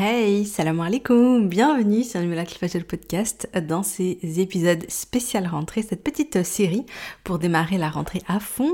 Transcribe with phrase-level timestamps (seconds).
[0.00, 6.44] Hey, salam alaikum, bienvenue sur le Fajal Podcast dans ces épisodes spécial rentrée, cette petite
[6.44, 6.86] série
[7.24, 8.72] pour démarrer la rentrée à fond,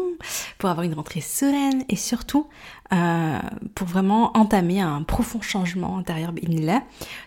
[0.59, 2.47] pour avoir une rentrée sereine et surtout
[2.93, 3.39] euh,
[3.75, 6.35] pour vraiment entamer un profond changement intérieur.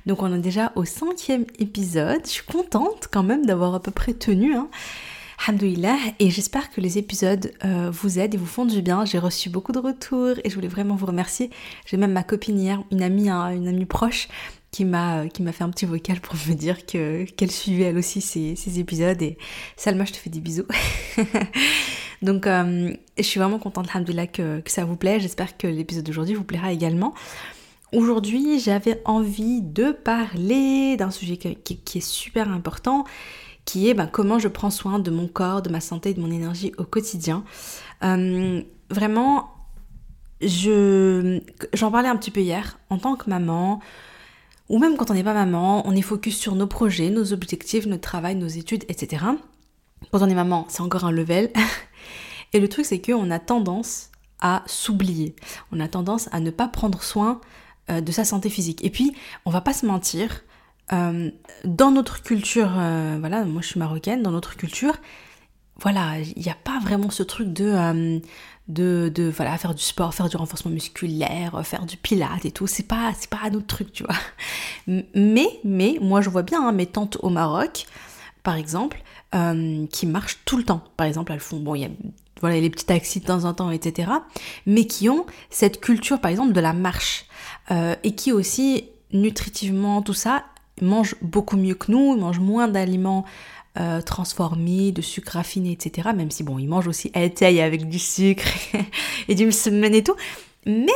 [0.06, 3.90] Donc on est déjà au cinquième épisode, je suis contente quand même d'avoir à peu
[3.90, 4.56] près tenu.
[4.56, 4.68] Hein.
[5.46, 9.06] Alhamdoulilah, et j'espère que les épisodes euh, vous aident et vous font du bien.
[9.06, 11.52] J'ai reçu beaucoup de retours et je voulais vraiment vous remercier.
[11.86, 14.28] J'ai même ma copine hier, une amie, hein, une amie proche,
[14.72, 17.98] qui m'a qui m'a fait un petit vocal pour me dire que qu'elle suivait elle
[17.98, 19.22] aussi ces, ces, épisodes.
[19.22, 19.38] Et
[19.76, 20.68] Salma je te fais des bisous.
[22.22, 25.20] Donc euh, je suis vraiment contente alhamdoulilah que, ça vous plaît.
[25.20, 27.14] J'espère que l'épisode d'aujourd'hui vous plaira également.
[27.94, 33.06] Aujourd'hui j'avais envie de parler d'un sujet qui, est super important
[33.68, 36.32] qui est bah, comment je prends soin de mon corps, de ma santé, de mon
[36.32, 37.44] énergie au quotidien.
[38.02, 39.52] Euh, vraiment,
[40.42, 41.42] je,
[41.74, 43.82] j'en parlais un petit peu hier, en tant que maman,
[44.70, 47.86] ou même quand on n'est pas maman, on est focus sur nos projets, nos objectifs,
[47.86, 49.26] notre travail, nos études, etc.
[50.12, 51.52] Quand on est maman, c'est encore un level.
[52.54, 55.36] Et le truc, c'est qu'on a tendance à s'oublier.
[55.74, 57.42] On a tendance à ne pas prendre soin
[57.90, 58.84] euh, de sa santé physique.
[58.86, 59.14] Et puis,
[59.46, 60.44] on va pas se mentir,
[60.94, 61.32] euh,
[61.66, 64.96] dans notre culture, euh, voilà, moi je suis marocaine, dans notre culture,
[65.82, 68.20] voilà, il n'y a pas vraiment ce truc de, euh,
[68.68, 72.68] de, de, voilà, faire du sport, faire du renforcement musculaire, faire du pilate et tout.
[72.68, 74.16] C'est pas, c'est pas notre truc, tu vois.
[75.16, 77.86] Mais, mais, moi je vois bien hein, mes tantes au Maroc,
[78.44, 79.04] par exemple,
[79.92, 80.82] qui marchent tout le temps.
[80.96, 81.90] Par exemple, elles font, bon, il y a
[82.40, 84.10] voilà, les petits taxis de temps en temps, etc.
[84.66, 87.26] Mais qui ont cette culture, par exemple, de la marche.
[87.70, 90.46] et qui aussi, nutritivement, tout ça,
[90.80, 93.26] ils mangent beaucoup mieux que nous, ils mangent moins d'aliments
[93.80, 96.10] euh, transformés, de sucre raffiné, etc.
[96.16, 98.46] Même si, bon, ils mangent aussi taille avec du sucre
[99.28, 100.16] et du semaine et tout.
[100.66, 100.88] Mais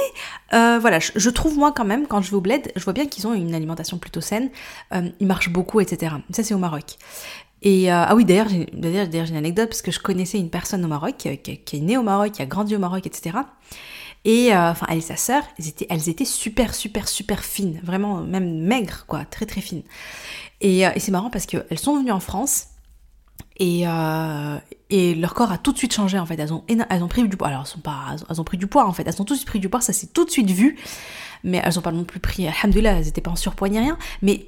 [0.53, 3.05] euh, voilà, je, trouve moi quand même, quand je vais au bled, je vois bien
[3.05, 4.49] qu'ils ont une alimentation plutôt saine.
[4.93, 6.15] Euh, ils marchent beaucoup, etc.
[6.31, 6.97] Ça, c'est au Maroc.
[7.61, 10.87] Et ah oui, d'ailleurs, j'ai, j'ai une anecdote parce que je connaissais une personne au
[10.87, 13.37] Maroc qui, est née au Maroc, qui a grandi au Maroc, etc.
[14.23, 17.79] Et euh, enfin, elle et sa sœur, elles étaient, elles étaient super, super, super fines,
[17.83, 19.83] vraiment même maigres, quoi, très, très fines.
[20.61, 22.67] Et, euh, c'est marrant parce qu'elles sont venues en France
[23.57, 24.57] et, euh,
[24.91, 26.37] et leur corps a tout de suite changé en fait.
[26.37, 27.47] Elles ont, elles ont pris du poids.
[27.47, 29.03] Alors, elles, sont pas, elles ont pris du poids en fait.
[29.07, 30.77] Elles ont tout de suite pris du poids, ça s'est tout de suite vu.
[31.43, 33.97] Mais elles ont pas non plus pris, alhamdoulilah, elles étaient pas en surpoids ni rien.
[34.21, 34.45] Mais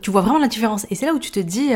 [0.00, 0.86] tu vois vraiment la différence.
[0.90, 1.72] Et c'est là où tu te dis.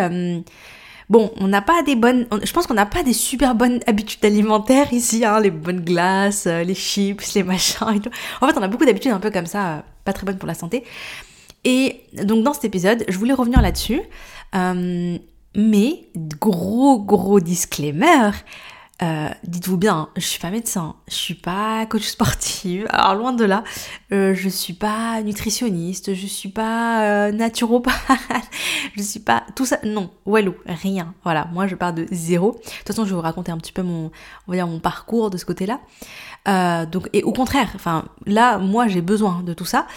[1.11, 4.25] Bon, on n'a pas des bonnes, je pense qu'on n'a pas des super bonnes habitudes
[4.25, 8.11] alimentaires ici, hein, les bonnes glaces, euh, les chips, les machins et tout.
[8.41, 10.49] En fait, on a beaucoup d'habitudes un peu comme ça, euh, pas très bonnes pour
[10.49, 10.85] la santé.
[11.65, 14.03] Et donc dans cet épisode, je voulais revenir là-dessus.
[14.55, 15.19] Euh,
[15.57, 16.09] mais
[16.41, 18.31] gros gros disclaimer,
[19.03, 23.45] euh, dites-vous bien, je suis pas médecin, je suis pas coach sportive, alors loin de
[23.45, 23.65] là,
[24.13, 27.95] euh, je suis pas nutritionniste, je suis pas euh, naturopathe,
[28.97, 31.13] je suis pas tout ça, non, walou, rien.
[31.25, 32.53] Voilà, moi je pars de zéro.
[32.53, 34.13] De toute façon, je vais vous raconter un petit peu mon,
[34.47, 35.81] on va dire mon parcours de ce côté-là.
[36.47, 39.89] Euh, donc, et au contraire, enfin là, moi j'ai besoin de tout ça.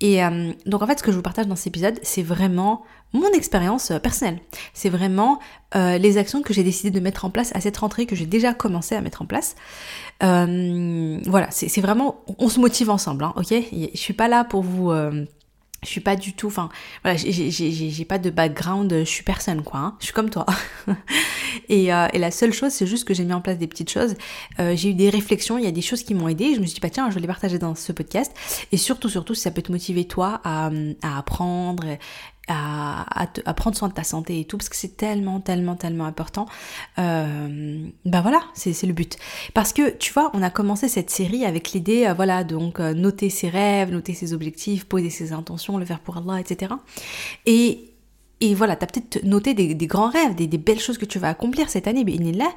[0.00, 0.20] Et
[0.66, 3.92] donc en fait, ce que je vous partage dans cet épisode, c'est vraiment mon expérience
[3.92, 4.40] euh, personnelle.
[4.74, 5.38] C'est vraiment
[5.74, 8.26] euh, les actions que j'ai décidé de mettre en place à cette rentrée, que j'ai
[8.26, 9.54] déjà commencé à mettre en place.
[10.22, 13.54] Euh, voilà, c'est vraiment, on se motive ensemble, hein, ok?
[13.72, 14.92] Je suis pas là pour vous...
[14.92, 16.70] je suis pas du tout, enfin,
[17.02, 19.80] voilà, j'ai pas de background, je suis personne, quoi.
[19.80, 20.46] Hein, je suis comme toi.
[21.68, 24.14] et, la seule chose, c'est juste que j'ai mis en place des petites choses.
[24.58, 26.54] j'ai eu des réflexions, il y a des choses qui m'ont aidé.
[26.54, 28.32] Je me suis dit, bah tiens, je vais les partager dans ce podcast.
[28.72, 30.70] Et surtout, surtout, si ça peut te motiver toi à
[31.02, 31.84] apprendre
[32.48, 36.46] à, prendre soin de ta santé et tout, parce que c'est tellement, tellement, tellement important.
[36.98, 39.16] Euh, ben voilà, c'est le but.
[39.54, 42.94] Parce que, tu vois, on a commencé cette série avec l'idée, euh, voilà, donc euh,
[42.94, 46.72] noter ses rêves, noter ses objectifs, poser ses intentions, le faire pour Allah, etc.
[47.46, 47.90] Et,
[48.40, 51.28] et voilà, t'as peut-être noté des, grands rêves, des, des, belles choses que tu vas
[51.28, 52.50] accomplir cette année, mais là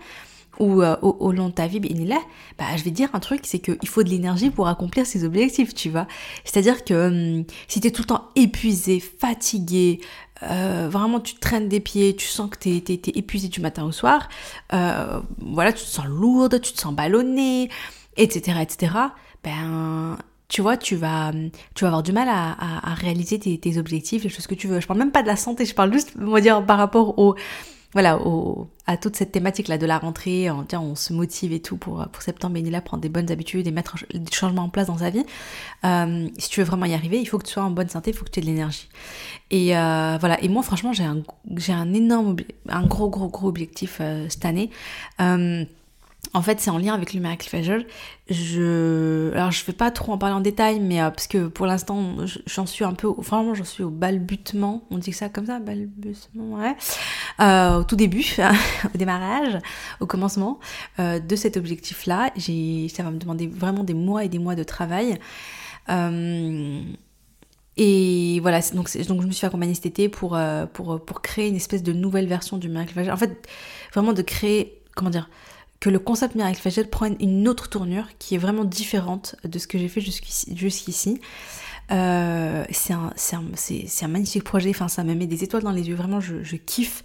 [0.60, 2.20] ou euh, au, long de ta vie, là,
[2.58, 5.74] bah, je vais dire un truc, c'est qu'il faut de l'énergie pour accomplir ses objectifs,
[5.74, 6.08] tu vois.
[6.44, 10.00] C'est-à-dire que hum, si tu es tout le temps épuisé, fatigué,
[10.44, 13.92] euh, vraiment tu traînes des pieds, tu sens que tu es, épuisé du matin au
[13.92, 14.30] soir,
[14.74, 17.70] euh, voilà, tu te sens lourde, tu te sens ballonnée,
[18.18, 18.94] etc., etc.,
[19.44, 20.18] ben
[20.50, 21.32] tu vois, tu vas,
[21.76, 24.80] tu vas avoir du mal à, réaliser tes, tes, objectifs, les choses que tu veux.
[24.80, 27.20] Je parle même pas de la santé, je parle juste, on va dire, par rapport
[27.20, 27.36] au,
[27.94, 28.20] voilà,
[28.86, 32.06] à toute cette thématique-là de la rentrée, on, tiens, on se motive et tout pour,
[32.10, 35.10] pour septembre, là, prendre des bonnes habitudes et mettre des changements en place dans sa
[35.10, 35.26] vie.
[35.86, 38.12] Euh, si tu veux vraiment y arriver, il faut que tu sois en bonne santé,
[38.12, 38.90] il faut que tu aies de l'énergie.
[39.52, 41.24] Et euh, voilà, et moi, franchement, j'ai un,
[41.56, 42.36] j'ai un énorme,
[42.68, 44.70] un gros, gros, gros objectif euh, cette année.
[45.20, 47.86] en fait, c'est en lien avec le Miracle Facial.
[48.30, 52.18] Je, alors je vais pas trop en parler en détail, mais parce que pour l'instant,
[52.46, 54.84] j'en suis un peu, vraiment, j'en suis au balbutement.
[54.92, 56.76] On dit ça comme ça, balbutement, ouais.
[57.40, 58.26] Euh, au tout début,
[58.94, 59.60] au démarrage,
[60.00, 60.60] au commencement
[61.00, 62.32] euh, de cet objectif-là.
[62.38, 65.20] Ça va me demander vraiment des mois et des mois de travail.
[67.78, 70.38] et voilà, donc, je me suis accompagnée cet été pour,
[70.74, 73.14] pour, créer une espèce de nouvelle version du Miracle Facial.
[73.14, 73.48] En fait,
[73.94, 75.30] vraiment de créer, comment dire,
[75.80, 79.68] que le concept Miracle Facial prenne une autre tournure qui est vraiment différente de ce
[79.68, 81.22] que j'ai fait jusqu'ici.
[81.92, 86.20] Euh, c'est un, magnifique projet, enfin ça me met des étoiles dans les yeux, vraiment
[86.20, 87.04] je, kiffe.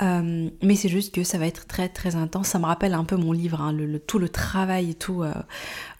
[0.00, 2.48] Euh, mais c'est juste que ça va être très très intense.
[2.48, 3.76] Ça me rappelle un peu mon livre, hein,
[4.06, 5.32] tout le travail et tout euh,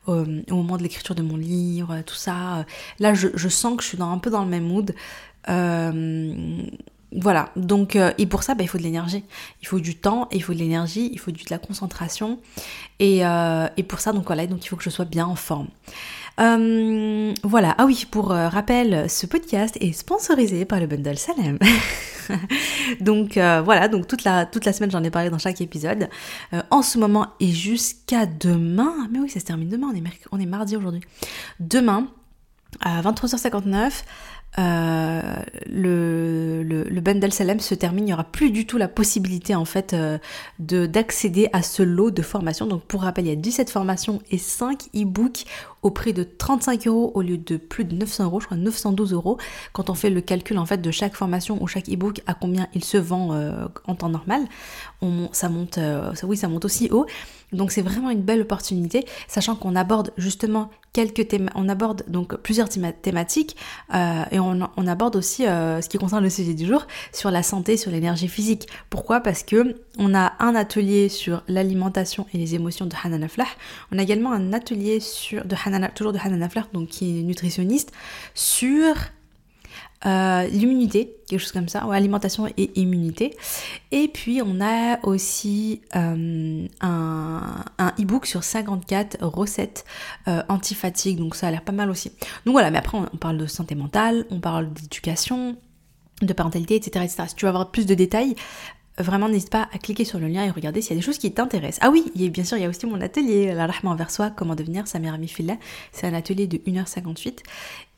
[0.07, 0.25] au,
[0.55, 2.65] moment de l'écriture de mon livre, tout ça.
[2.99, 4.95] Là je, sens que je suis un peu dans le même mood.
[7.15, 9.23] Voilà, donc, et pour ça, bah, il faut de l'énergie.
[9.61, 12.41] Il faut du temps, il faut de l'énergie, il faut de la concentration.
[13.01, 15.69] Et, et, pour ça, donc voilà, donc il faut que je sois bien en forme.
[16.41, 21.59] Euh, voilà, ah oui, pour rappel, ce podcast est sponsorisé par le Bundle Salem.
[23.01, 26.09] donc voilà, donc toute la, semaine j'en ai parlé dans chaque épisode.
[26.71, 29.93] en ce moment et jusqu'à demain, mais oui ça se termine demain,
[30.31, 31.03] on est, mardi aujourd'hui.
[31.61, 32.09] Demain,
[32.81, 34.05] à 23h59,
[34.59, 35.23] euh,
[35.67, 39.65] le, le, bundle Salem se termine, il n'y aura plus du tout la possibilité en
[39.65, 40.19] fait euh,
[40.59, 42.67] de d'accéder à ce lot de formations.
[42.67, 45.47] Donc pour rappel, il y a 17 formations et 5 e-books
[45.83, 49.13] au prix de 35 euros au lieu de plus de 900 euros, je crois 912
[49.13, 49.39] euros.
[49.73, 52.69] Quand on fait le calcul en fait de chaque formation ou chaque e-book à combien
[52.75, 54.43] il se vend euh, en temps normal,
[55.01, 57.07] on, ça monte, ça, oui ça monte aussi haut.
[57.53, 62.37] Donc c'est vraiment une belle opportunité, sachant qu'on aborde justement quelques thèmes, on aborde donc
[62.37, 63.57] plusieurs thématiques
[63.95, 67.43] euh, et on, aborde aussi euh, ce qui concerne le sujet du jour sur la
[67.43, 68.69] santé, sur l'énergie physique.
[68.91, 69.21] Pourquoi?
[69.21, 73.47] Parce que on a un atelier sur l'alimentation et les émotions de Hanan Aflah.
[73.91, 75.55] On a également un atelier sur de
[75.95, 77.93] Toujours de Hanan Aflah, donc qui est nutritionniste,
[78.35, 78.95] sur
[80.05, 83.37] euh, l'immunité, quelque chose comme ça, ou alimentation et immunité.
[83.93, 87.65] Et puis on a aussi euh, un,
[88.01, 89.85] e-book sur 54 recettes
[90.27, 92.11] euh, anti-fatigue, donc ça a l'air pas mal aussi.
[92.45, 95.57] Donc voilà, mais après on, parle de santé mentale, on parle d'éducation,
[96.21, 97.25] de parentalité, etc., etc.
[97.29, 98.35] Si tu veux avoir plus de détails,
[98.99, 101.19] vraiment n'hésite pas à cliquer sur le lien et regarder s'il y a des choses
[101.19, 101.81] qui t'intéressent.
[101.83, 104.55] Ah oui, bien sûr, il y a aussi mon atelier, la Rahma envers soi, comment
[104.55, 105.33] devenir sa meilleure amie.
[105.93, 107.39] C'est un atelier de 1h58.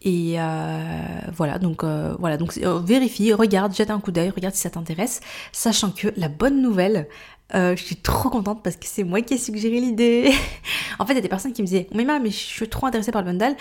[0.02, 1.02] Et euh,
[1.35, 4.70] voilà, donc euh, voilà, donc euh, vérifie, regarde, jette un coup d'œil, regarde si ça
[4.70, 5.20] t'intéresse,
[5.50, 7.08] sachant que la bonne nouvelle,
[7.52, 10.32] je suis trop contente parce que c'est moi qui ai suggéré l'idée.
[10.99, 12.87] en fait, il y a des personnes qui me disaient, mais mais je suis trop
[12.87, 13.56] intéressée par le bundle.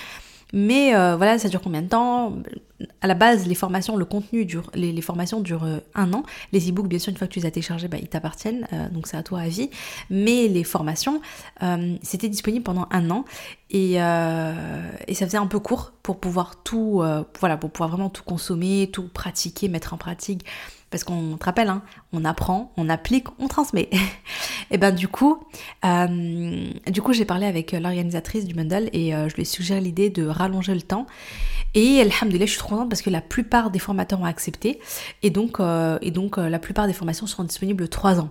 [0.54, 2.38] Mais euh, voilà, ça dure combien de temps?
[3.02, 6.24] À la base, les formations, le contenu dure, les, formations durent euh, un an.
[6.52, 8.88] Les e-books, bien sûr, une fois que tu les as téléchargés, bah, ils t'appartiennent, euh,
[8.90, 9.72] donc c'est à toi à vie.
[10.12, 11.22] Mais les formations,
[12.02, 13.26] c'était disponible pendant un an
[13.72, 17.02] et, et, ça faisait un peu court pour pouvoir tout,
[17.40, 20.46] voilà, pour pouvoir vraiment tout consommer, tout pratiquer, mettre en pratique
[20.94, 23.90] parce qu'on te rappelle, hein, on apprend, on applique, on transmet.
[24.74, 25.38] et ben du coup,
[25.86, 29.80] euh, du coup j'ai parlé avec l'organisatrice du bundle et euh, je lui ai suggéré
[29.80, 31.06] l'idée de rallonger le temps.
[31.76, 34.80] Et alhamdoulilah, je suis trop contente parce que la plupart des formateurs ont accepté
[35.22, 36.00] et donc, euh,
[36.38, 38.30] la plupart des formations seront disponibles 3 ans.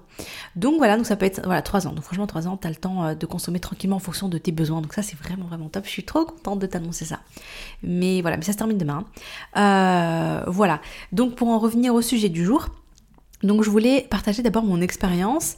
[0.56, 1.92] Donc voilà, donc ça peut être voilà 3 ans.
[1.92, 4.50] Donc franchement 3 ans, tu as le temps de consommer tranquillement en fonction de tes
[4.50, 4.80] besoins.
[4.80, 5.84] Donc ça c'est vraiment vraiment top.
[5.84, 7.20] Je suis trop contente de t'annoncer ça.
[7.84, 9.04] Mais voilà, mais ça se termine demain.
[9.54, 10.80] voilà.
[11.12, 12.66] Donc pour en revenir au sujet du jour,
[13.42, 15.56] donc je voulais partager d'abord mon expérience.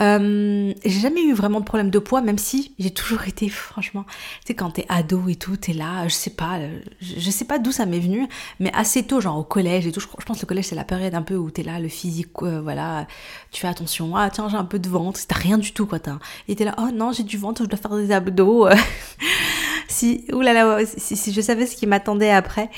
[0.00, 4.04] Euh, j'ai jamais eu vraiment de problème de poids, même si j'ai toujours été, franchement,
[4.40, 6.58] tu sais, quand t'es ado et tout, t'es là, je sais pas,
[7.00, 8.26] je, sais pas d'où ça m'est venu,
[8.60, 10.84] mais assez tôt, genre au collège et tout, je, pense que le collège c'est la
[10.84, 13.06] période un peu où t'es là, le physique, euh, voilà,
[13.50, 15.98] tu fais attention, ah tiens, j'ai un peu de ventre, t'as rien du tout, quoi,
[15.98, 18.68] t'as, et t'es là, oh non, j'ai du ventre, je dois faire des abdos,
[19.88, 22.70] si, oulala, si, si je savais ce qui m'attendait après.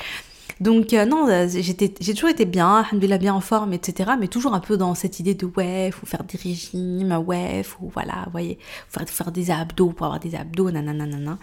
[0.59, 4.11] Donc euh, non, euh, j'ai toujours été bien, alhamdoulilah bien en forme, etc.
[4.19, 7.89] Mais toujours un peu dans cette idée de ouais, faut faire des régimes, ouais, faut
[7.93, 8.57] voilà, voyez,
[8.89, 11.37] faut faire, des abdos pour avoir des abdos, nanana.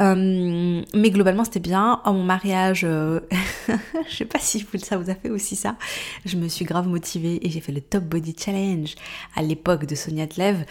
[0.00, 2.00] Euh, mais globalement c'était bien.
[2.04, 3.20] En mon mariage, euh,
[4.08, 5.76] je sais pas si ça vous a fait aussi ça.
[6.24, 8.94] Je me suis grave motivée et j'ai fait le Top Body Challenge
[9.36, 10.64] à l'époque de Sonia Tlev.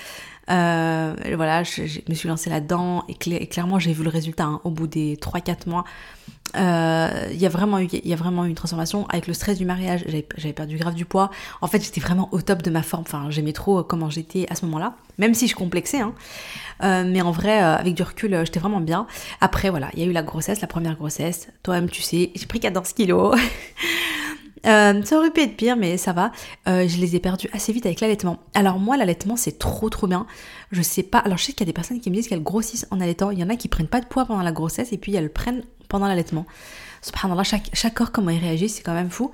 [0.48, 3.16] voilà, je, me suis lancée là-dedans et,
[3.48, 5.86] clairement j'ai vu le résultat hein, au bout des 3-4 mois
[6.56, 9.34] il euh, y a vraiment eu il y a vraiment eu une transformation avec le
[9.34, 10.06] stress du mariage
[10.38, 11.32] j'avais perdu grave du poids
[11.62, 14.46] en fait j'étais vraiment au top de ma forme enfin j'aimais trop euh, comment j'étais
[14.52, 16.14] à ce moment-là même si je complexais hein.
[16.84, 19.08] Euh, mais en vrai avec du recul j'étais vraiment bien
[19.42, 22.46] après voilà il y a eu la grossesse la première grossesse toi-même tu sais j'ai
[22.46, 23.36] pris 14 kilos
[24.64, 26.32] ça aurait pu être pire, mais ça va.
[26.66, 28.40] Je les ai perdus assez vite avec l'allaitement.
[28.54, 30.26] Alors moi, l'allaitement, c'est trop trop bien.
[30.72, 31.18] Je sais pas.
[31.18, 33.30] Alors je sais qu'il y a des personnes qui me disent qu'elles grossissent en allaitant.
[33.32, 35.34] Il y en a qui prennent pas de poids pendant la grossesse et puis elles
[35.34, 36.46] prennent pendant l'allaitement.
[37.02, 39.32] Subhanallah, chaque, chaque corps, comment il réagit, c'est quand même fou.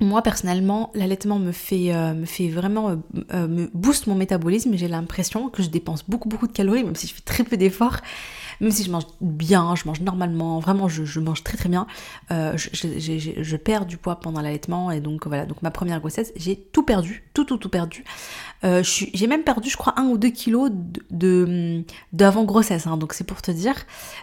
[0.00, 2.96] Moi personnellement, l'allaitement me fait euh, me fait vraiment
[3.34, 4.74] me booste mon métabolisme.
[4.74, 7.58] J'ai l'impression que je dépense beaucoup beaucoup de calories, même si je fais très peu
[7.58, 8.00] d'efforts
[8.60, 11.86] même si je mange bien, je mange normalement, vraiment je, mange très très bien,
[12.30, 16.56] euh, je, perds du poids pendant l'allaitement et donc voilà, donc ma première grossesse, j'ai
[16.56, 18.04] tout perdu, tout tout tout perdu.
[18.64, 20.70] Euh, j'ai même perdu, je crois, un ou deux kilos
[21.10, 23.74] de d'avant grossesse, hein, donc c'est pour te dire.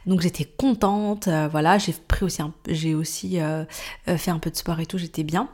[0.05, 3.39] Donc j'étais contente, euh, voilà, j'ai pris aussi, j'ai aussi
[4.05, 5.49] fait un peu de sport et tout, j'étais bien.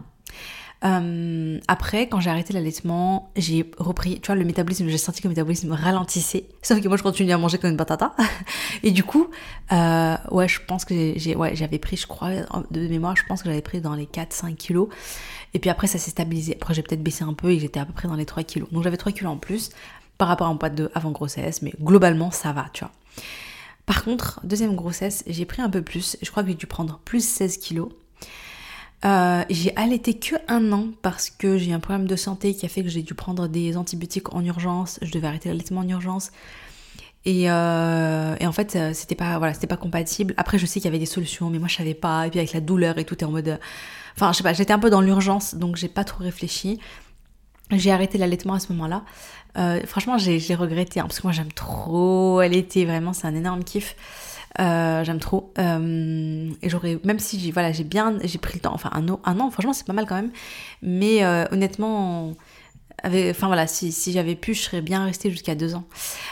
[0.85, 5.27] Euh, après, quand j'ai arrêté l'allaitement, j'ai repris, tu vois, le métabolisme, j'ai senti que
[5.27, 6.45] le métabolisme ralentissait.
[6.61, 8.15] Sauf que moi, je continue à manger comme une patata.
[8.83, 9.29] Et du coup,
[9.71, 11.13] euh, ouais, je pense que
[11.53, 12.31] j'avais pris, je crois,
[12.71, 14.89] de mémoire, je pense que j'avais pris dans les 4-5 kilos.
[15.53, 16.57] Et puis après, ça s'est stabilisé.
[16.59, 18.69] Après, j'ai peut-être baissé un peu et j'étais à peu près dans les 3 kilos.
[18.71, 19.69] Donc j'avais 3 kilos en plus
[20.17, 22.91] par rapport à mon poids de avant grossesse, mais globalement, ça va, tu vois.
[23.85, 26.17] Par contre, deuxième grossesse, j'ai pris un peu plus.
[26.21, 27.89] Je crois que j'ai dû prendre plus 16 kilos.
[29.05, 32.69] Euh, j'ai allaité que un an parce que j'ai un problème de santé qui a
[32.69, 34.97] fait que j'ai dû prendre des antibiotiques en urgence.
[35.01, 36.31] Je devais arrêter l'allaitement en urgence.
[37.25, 40.33] Et, euh, en fait, euh, c'était pas voilà, pas compatible.
[40.37, 42.27] Après, je sais qu'il y avait des solutions, mais moi je savais pas.
[42.27, 43.59] Et puis avec la douleur et tout, est en mode,
[44.15, 46.79] enfin, je sais pas, j'étais un peu dans l'urgence, donc j'ai pas trop réfléchi.
[47.71, 49.03] J'ai arrêté l'allaitement à ce moment-là.
[49.85, 52.85] franchement, j'ai regretté hein, parce que moi j'aime trop allaiter.
[52.85, 53.95] Vraiment, c'est un énorme kiff.
[54.59, 55.51] Euh, j'aime trop.
[55.57, 59.07] Euh, et j'aurais, même si j'ai, voilà, j'ai bien, j'ai pris le temps, enfin un
[59.09, 60.31] an, un an franchement c'est pas mal quand même.
[60.81, 62.33] Mais euh, honnêtement,
[63.03, 65.85] enfin voilà, si, j'avais pu, je serais bien restée jusqu'à deux ans.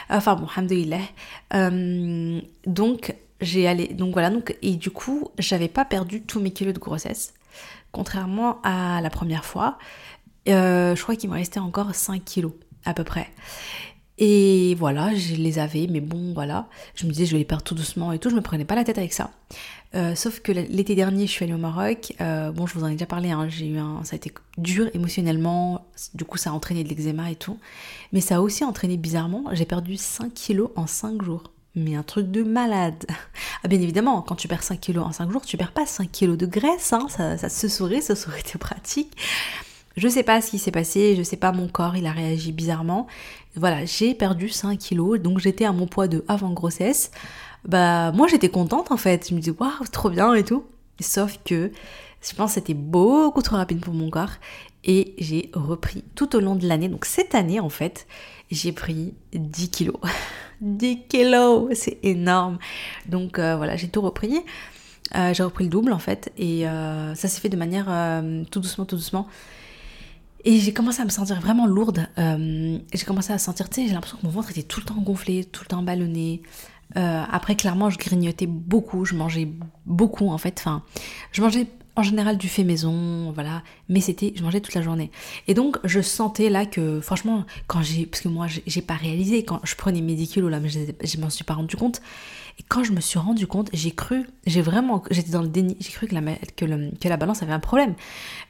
[0.09, 0.99] Enfin bon, alhamdoulilah.
[2.67, 6.75] donc j'ai allé, donc voilà, donc et du coup j'avais pas perdu tous mes kilos
[6.75, 7.33] de grossesse,
[7.91, 9.79] contrairement à la première fois.
[10.45, 12.53] je crois qu'il me restait encore 5 kilos
[12.85, 13.27] à peu près.
[14.23, 16.67] Et voilà, je les avais, mais bon, voilà.
[16.93, 18.29] Je me disais, je vais les perdre tout doucement et tout.
[18.29, 19.31] Je me prenais pas la tête avec ça.
[19.95, 22.13] Euh, sauf que l'été dernier, je suis allée au Maroc.
[22.21, 23.31] Euh, bon, je vous en ai déjà parlé.
[23.31, 25.87] Hein, j'ai eu ça a été dur émotionnellement.
[26.13, 27.57] Du coup, ça a entraîné de l'eczéma et tout.
[28.13, 29.45] Mais ça a aussi entraîné bizarrement.
[29.53, 31.51] J'ai perdu 5 kilos en 5 jours.
[31.73, 33.03] Mais un truc de malade.
[33.63, 36.11] Ah, bien évidemment, quand tu perds 5 kilos en 5 jours, tu perds pas 5
[36.11, 36.93] kilos de graisse.
[36.93, 37.05] Hein.
[37.09, 39.15] Ça, ça se saurait, ça aurait été pratique.
[39.97, 42.51] Je sais pas ce qui s'est passé, je sais pas, mon corps, il a réagi
[42.51, 43.07] bizarrement.
[43.55, 47.11] Voilà, j'ai perdu 5 kilos, donc j'étais à mon poids de avant grossesse.
[47.65, 49.29] Bah, moi j'étais contente en fait.
[49.29, 50.65] Je me dis, waouh, trop bien et tout.
[50.99, 51.71] Sauf que
[52.21, 54.31] je pense que c'était beaucoup trop rapide pour mon corps.
[54.83, 56.87] Et j'ai repris tout au long de l'année.
[56.87, 58.07] Donc cette année en fait,
[58.49, 59.97] j'ai pris 10 kilos.
[60.61, 62.57] 10 kilos, c'est énorme.
[63.07, 64.39] Donc euh, voilà, j'ai tout repris.
[65.15, 66.31] Euh, j'ai repris le double en fait.
[66.37, 67.85] Et euh, ça s'est fait de manière
[68.49, 69.27] tout doucement, tout doucement.
[70.43, 72.07] Et j'ai commencé à me sentir vraiment lourde.
[72.17, 74.85] Euh, j'ai commencé à sentir, tu sais, j'ai l'impression que mon ventre était tout le
[74.85, 76.41] temps gonflé, tout le temps ballonné.
[76.97, 79.47] Euh, après, clairement, je grignotais beaucoup, je mangeais
[79.85, 80.55] beaucoup en fait.
[80.59, 80.83] Enfin,
[81.31, 85.11] je mangeais en général du fait maison, voilà, mais c'était, je mangeais toute la journée.
[85.47, 89.43] Et donc, je sentais là que, franchement, quand j'ai, parce que moi, j'ai pas réalisé,
[89.43, 92.01] quand je prenais mes 10 kilos là, mais je, je m'en suis pas rendu compte.
[92.59, 95.77] Et quand je me suis rendu compte, j'ai cru, j'ai vraiment, j'étais dans le déni,
[95.79, 96.21] j'ai cru que la,
[96.55, 97.95] que, la balance avait un problème.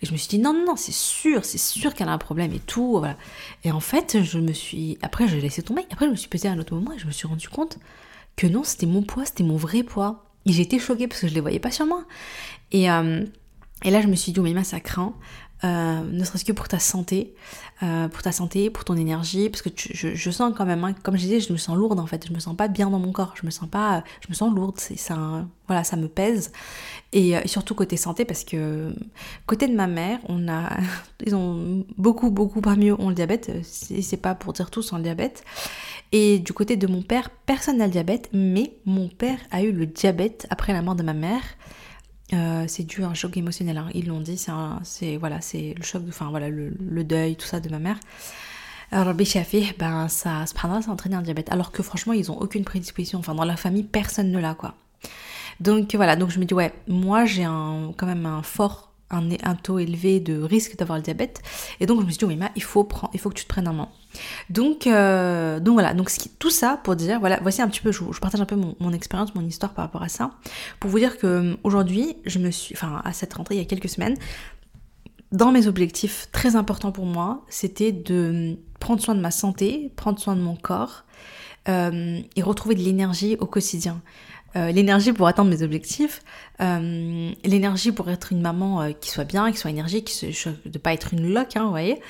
[0.01, 2.17] Et je me suis dit, non, non, non, c'est sûr, c'est sûr qu'elle a un
[2.17, 3.17] problème et tout, voilà.
[3.63, 5.86] Et en fait, je me suis, après, je l'ai laissé tomber.
[5.91, 7.77] Après, je me suis pesée à un autre moment et je me suis rendu compte
[8.36, 10.25] que non, c'était mon poids, c'était mon vrai poids.
[10.46, 12.05] Et j'étais choquée parce que je les voyais pas sur moi.
[12.72, 13.24] Et, euh,
[13.84, 15.13] et là, je me suis dit, oh, mais ça craint.
[15.63, 17.36] Euh, ne serait-ce que pour ta santé,
[17.83, 21.15] euh, pour ta santé, pour ton énergie, parce que je, sens quand même, hein, comme
[21.15, 23.11] je disais, je me sens lourde en fait, je me sens pas bien dans mon
[23.11, 26.51] corps, je me sens pas, je me sens lourde, c'est ça, voilà, ça me pèse,
[27.11, 28.93] et, et, surtout côté santé, parce que
[29.47, 30.77] côté de ma mère, on a,
[31.25, 34.97] ils ont beaucoup, beaucoup parmi eux ont le diabète, c'est pas pour dire tous ont
[34.97, 35.43] le diabète,
[36.11, 39.71] et du côté de mon père, personne n'a le diabète, mais mon père a eu
[39.71, 41.41] le diabète après la mort de ma mère.
[42.33, 43.89] Euh, c'est dû à un choc émotionnel, hein.
[43.93, 44.38] ils l'ont dit,
[44.83, 47.97] c'est voilà, c'est le choc, enfin voilà, le, deuil, tout ça de ma mère.
[48.91, 53.19] Alors Béchafi, ben ça, ça a un diabète, alors que franchement ils ont aucune prédisposition,
[53.19, 54.75] enfin dans la famille personne ne l'a quoi.
[55.59, 59.80] Donc voilà, donc je me dis ouais, moi j'ai quand même un fort un, taux
[59.80, 61.41] élevé de risque d'avoir le diabète.
[61.80, 63.50] Et donc je me suis dit, oui, il faut, prendre, il faut que tu te
[63.50, 63.91] prennes un moment.
[64.50, 68.03] Donc, euh, donc voilà, donc tout ça pour dire, voilà, voici un petit peu, je,
[68.20, 70.32] partage un peu mon, expérience, mon histoire par rapport à ça,
[70.80, 73.62] pour vous dire que euh, aujourd'hui, je me suis, enfin à cette rentrée il y
[73.62, 74.18] a quelques semaines,
[75.32, 80.20] dans mes objectifs très importants pour moi, c'était de prendre soin de ma santé, prendre
[80.20, 81.06] soin de mon corps
[81.70, 84.01] euh, et retrouver de l'énergie au quotidien.
[84.55, 86.22] Euh, l'énergie pour atteindre mes objectifs,
[86.60, 90.77] euh, l'énergie pour être une maman euh, qui soit bien, qui soit énergique, qui de
[90.77, 92.01] pas être une loque, hein, vous voyez,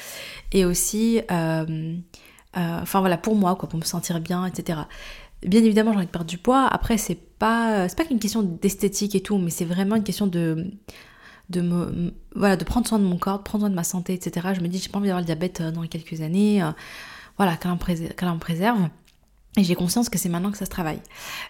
[0.51, 4.79] et aussi, enfin voilà, pour moi, quoi, pour me sentir bien, etc.
[5.43, 6.67] Bien évidemment, j'ai envie de perdre du poids.
[6.67, 10.27] Après, c'est pas, c'est pas qu'une question d'esthétique et tout, mais c'est vraiment une question
[10.27, 10.71] de,
[11.49, 14.13] de me, voilà, de prendre soin de mon corps, de prendre soin de ma santé,
[14.13, 14.49] etc.
[14.55, 16.63] Je me dis, j'ai pas envie d'avoir le diabète dans quelques années.
[17.37, 18.89] voilà, qu'elle en, préserve.
[19.57, 21.01] Et j'ai conscience que c'est maintenant que ça se travaille.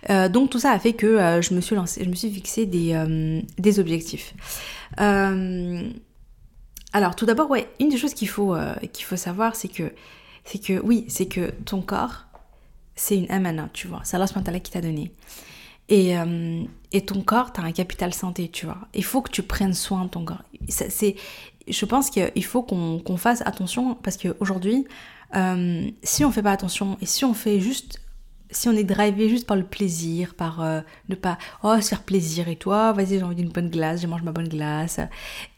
[0.10, 2.32] Euh, donc tout ça a fait que euh, je me suis lancée, je me suis
[2.32, 3.42] fixé des, euh,
[3.80, 4.34] objectifs.
[4.98, 5.86] alors
[7.16, 8.56] tout d'abord, ouais, une des choses qu'il faut,
[8.92, 9.94] qu'il faut savoir, c'est que,
[10.46, 12.26] c'est que oui, c'est que ton corps,
[12.96, 14.02] c'est une amana, tu vois.
[14.04, 14.26] C'est Allah
[14.60, 15.14] qui t'a donné.
[15.88, 16.16] Et,
[16.92, 18.78] et ton corps, t'as un capital santé, tu vois.
[18.94, 20.44] Il faut que tu prennes soin de ton corps.
[20.68, 21.16] C'est,
[21.68, 24.88] je pense qu'il faut qu'on, qu'on fasse attention parce qu'aujourd'hui,
[25.36, 28.00] euh, si on fait pas attention et si on fait juste
[28.54, 32.04] si on est drivé juste par le plaisir, par euh, ne pas oh se faire
[32.04, 35.00] plaisir et toi, vas-y j'ai envie d'une bonne glace, je mange ma bonne glace.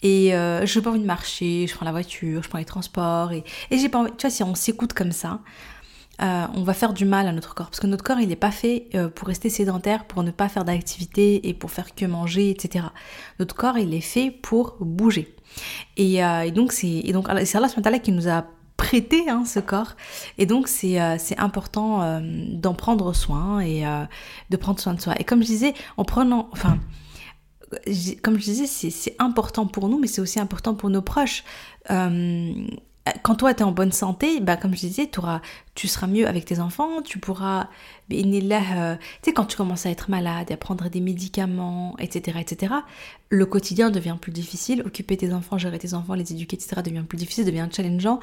[0.03, 2.65] Et euh, je n'ai pas envie de marcher, je prends la voiture, je prends les
[2.65, 5.39] transports et, et j'ai pas envie, tu vois si on s'écoute comme ça,
[6.20, 7.72] on va faire du mal à notre corps.
[7.72, 10.63] Parce que notre corps il n'est pas fait pour rester sédentaire, pour ne pas faire
[10.63, 12.86] d'activité et pour faire que manger, etc.
[13.39, 15.36] Notre corps il est fait pour bouger.
[15.98, 18.46] Et, et donc c'est et donc c'est qui nous a
[18.84, 19.96] prêter hein, ce corps.
[20.38, 24.04] Et donc c'est euh, important euh, d'en prendre soin et euh,
[24.50, 25.16] de prendre soin de soi.
[25.20, 26.78] Et comme je disais, en prenant, enfin,
[28.22, 31.44] comme je disais, c'est important pour nous, mais c'est aussi important pour nos proches.
[31.88, 35.42] quand toi, tu es en bonne santé, bah, comme je disais, auras,
[35.75, 37.70] tu seras mieux avec tes enfants, tu pourras...
[38.10, 42.74] tu sais, quand tu commences à être malade, à prendre des médicaments, etc., etc.,
[43.30, 47.06] le quotidien devient plus difficile, occuper tes enfants, gérer tes enfants, les éduquer, etc., devient
[47.08, 48.20] plus difficile, devient challengeant.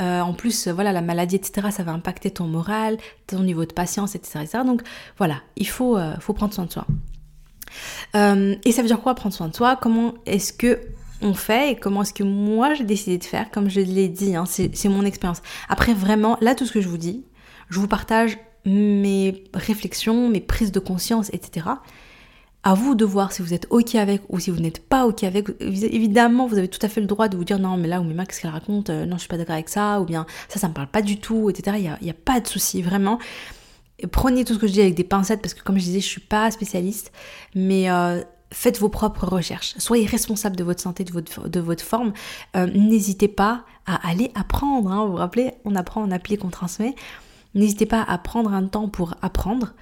[0.00, 3.72] Euh, en plus, voilà, la maladie, etc., ça va impacter ton moral, ton niveau de
[3.72, 4.46] patience, etc.
[4.64, 4.82] Donc
[5.18, 6.86] voilà, il faut, euh, faut prendre soin de soi.
[8.14, 9.76] Euh, et ça veut dire quoi prendre soin de soi?
[9.76, 10.80] Comment est-ce que
[11.22, 13.50] on fait et comment est-ce que moi j'ai décidé de faire?
[13.50, 15.40] Comme je l'ai dit, hein, c'est mon expérience.
[15.68, 17.24] Après, vraiment, là, tout ce que je vous dis,
[17.70, 21.68] je vous partage mes réflexions, mes prises de conscience, etc.
[22.66, 25.22] À vous de voir si vous êtes OK avec ou si vous n'êtes pas OK
[25.22, 25.46] avec.
[25.60, 28.02] Évidemment, vous avez tout à fait le droit de vous dire non, mais là, ou
[28.02, 30.58] mais qu'est-ce qu'elle raconte euh, Non, je suis pas d'accord avec ça, ou bien ça,
[30.58, 31.76] ça me parle pas du tout, etc.
[31.78, 33.20] Il n'y a, pas de souci, vraiment.
[34.10, 36.08] prenez tout ce que je dis avec des pincettes parce que, comme je disais, je
[36.08, 37.12] suis pas spécialiste,
[37.54, 37.88] mais.
[37.88, 38.20] Euh,
[38.52, 39.74] faites vos propres recherches.
[39.78, 42.12] Soyez responsable de votre santé, de votre, de votre forme.
[42.56, 44.90] Euh, n'hésitez pas à aller apprendre.
[44.90, 45.04] Hein.
[45.04, 46.94] Vous vous rappelez, on apprend, on applique, on transmet.
[47.56, 49.72] N'hésitez pas à prendre un temps pour apprendre.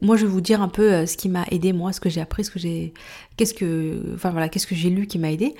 [0.00, 2.08] Moi, je vais vous dire un peu euh, ce qui m'a aidé, moi, ce que
[2.08, 2.94] j'ai appris, ce que j'ai,
[3.36, 5.56] qu'est-ce que, enfin voilà, qu'est-ce que j'ai lu qui m'a aidé.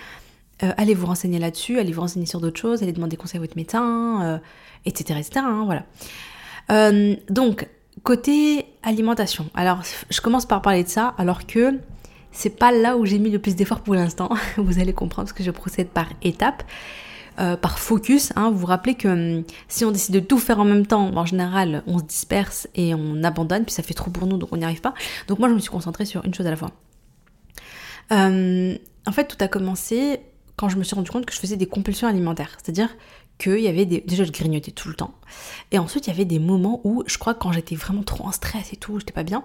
[0.62, 3.40] Euh, allez vous renseigner là-dessus, allez vous renseigner sur d'autres choses, allez demander conseil à
[3.40, 4.38] votre médecin, euh,
[4.86, 5.20] etc.
[5.34, 6.92] Hein, voilà.
[7.28, 7.68] donc,
[8.04, 9.50] côté alimentation.
[9.54, 11.80] Alors, je commence par parler de ça, alors que
[12.30, 14.30] c'est pas là où j'ai mis le plus d'efforts pour l'instant.
[14.56, 16.62] vous allez comprendre parce que je procède par étapes.
[17.40, 18.32] Euh, par focus.
[18.36, 18.50] Hein.
[18.50, 21.26] Vous vous rappelez que hum, si on décide de tout faire en même temps, en
[21.26, 24.56] général, on se disperse et on abandonne, puis ça fait trop pour nous, donc on
[24.56, 24.94] n'y arrive pas.
[25.26, 26.70] Donc moi, je me suis concentrée sur une chose à la fois.
[28.10, 30.20] Hum, en fait, tout a commencé
[30.54, 32.56] quand je me suis rendu compte que je faisais des compulsions alimentaires.
[32.62, 32.90] C'est-à-dire
[33.38, 34.00] qu'il y avait des...
[34.00, 35.14] Déjà, je grignotais tout le temps.
[35.72, 38.32] Et ensuite, il y avait des moments où, je crois, quand j'étais vraiment trop en
[38.32, 39.42] stress et tout, j'étais pas bien,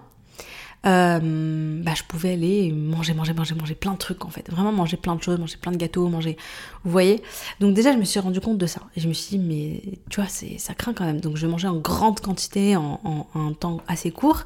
[0.86, 4.50] euh, bah, je pouvais aller manger, manger, manger, manger plein de trucs en fait.
[4.50, 6.36] Vraiment manger plein de choses, manger plein de gâteaux, manger.
[6.84, 7.22] Vous voyez
[7.60, 8.80] Donc déjà, je me suis rendu compte de ça.
[8.96, 11.20] Et je me suis dit, mais tu vois, ça craint quand même.
[11.20, 14.44] Donc je mangeais en grande quantité, en, un temps assez court.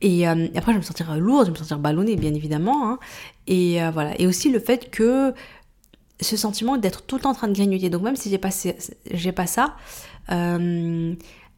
[0.00, 2.90] Et euh, après, je me sentir lourde, je me sentir ballonnée, bien évidemment.
[2.90, 2.98] Hein.
[3.46, 4.20] Et euh, voilà.
[4.20, 5.34] Et aussi le fait que
[6.20, 7.90] ce sentiment d'être tout le temps en train de grignoter.
[7.90, 8.50] Donc même si j'ai pas,
[9.10, 9.76] j'ai pas ça,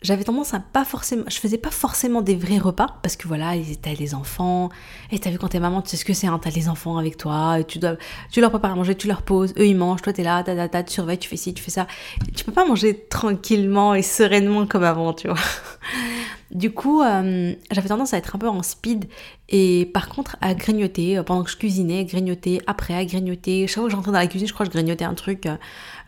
[0.03, 3.53] j'avais tendance à pas forcément, je faisais pas forcément des vrais repas parce que voilà,
[3.81, 4.71] t'as les enfants
[5.11, 6.99] et t'as vu quand t'es maman, tu sais ce que c'est, hein, t'as les enfants
[6.99, 7.97] avec toi, tu dois,
[8.31, 10.55] tu leur prépares à manger, tu leur poses, eux ils mangent, toi t'es là, ta,
[10.55, 11.87] ta, ta, tu surveilles, tu fais ci, tu fais ça.
[12.35, 15.39] Tu peux pas manger tranquillement et sereinement comme avant, tu vois.
[16.53, 19.07] Du coup, euh, j'avais tendance à être un peu en speed
[19.49, 23.67] et par contre à grignoter euh, pendant que je cuisinais, grignoter après, à grignoter.
[23.67, 25.49] Chaque fois que je rentrais dans la cuisine, je crois que je grignotais un truc.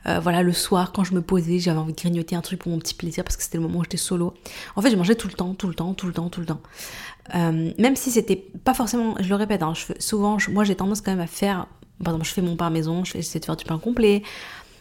[0.06, 2.70] Euh, voilà, le soir quand je me posais, j'avais envie de grignoter un truc pour
[2.72, 4.34] mon petit plaisir parce que c'était le moment où j'étais solo.
[4.76, 6.46] En fait, je mangeais tout le temps, tout le temps, tout le temps, tout le
[6.46, 6.60] temps.
[7.32, 11.20] même si c'était pas forcément, je le répète, hein, souvent, moi j'ai tendance quand même
[11.20, 11.66] à faire,
[12.02, 14.22] par exemple, je fais mon pain maison, j'essaie de faire du pain complet,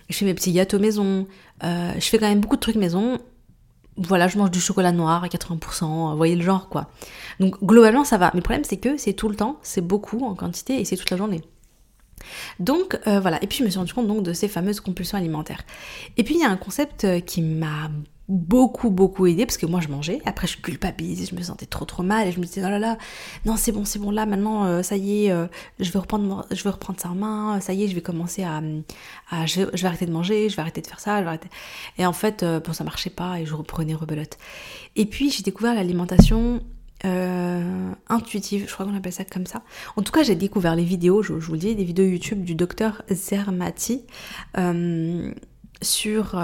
[0.10, 1.28] je fais mes petits gâteaux maison,
[1.62, 3.20] je fais quand même beaucoup de trucs maison
[3.98, 6.90] voilà, je mange du chocolat noir à 80%, vous voyez le genre quoi.
[7.40, 8.32] Donc globalement ça va.
[8.34, 10.98] Mais le problème c'est que c'est tout le temps, c'est beaucoup en quantité et c'est
[10.98, 11.42] toute la journée.
[12.60, 15.18] Donc euh, voilà, et puis je me suis rendu compte donc de ces fameuses compulsions
[15.18, 15.64] alimentaires.
[16.18, 17.90] Et puis il y a un concept euh, qui m'a
[18.30, 20.20] beaucoup beaucoup aidé parce que moi je mangeais.
[20.26, 22.80] Après je culpabilisais je me sentais trop trop mal et je me disais oh là
[22.80, 22.98] là
[23.46, 25.36] non c'est bon c'est bon là maintenant euh, ça y est
[25.80, 28.62] je vais reprendre je reprendre ça en main ça y est je vais commencer à,
[29.46, 31.50] je, vais, arrêter de manger je vais arrêter de faire ça je vais arrêter.
[31.98, 34.38] Et en fait euh, bon ça marchait pas et je reprenais rebelote.
[34.96, 36.62] Et puis j'ai découvert l'alimentation
[37.04, 39.62] intuitive, je crois qu'on appelle ça comme ça.
[39.98, 42.56] En tout cas, j'ai découvert les vidéos, je, vous le dis, des vidéos YouTube du
[42.56, 44.06] docteur Zermati
[45.82, 46.36] sur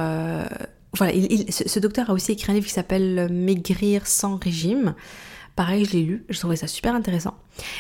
[0.98, 1.14] voilà,
[1.50, 4.96] ce, docteur a aussi écrit un livre qui s'appelle Maigrir sans régime.
[5.56, 7.36] Pareil, je l'ai lu, je trouvais ça super intéressant.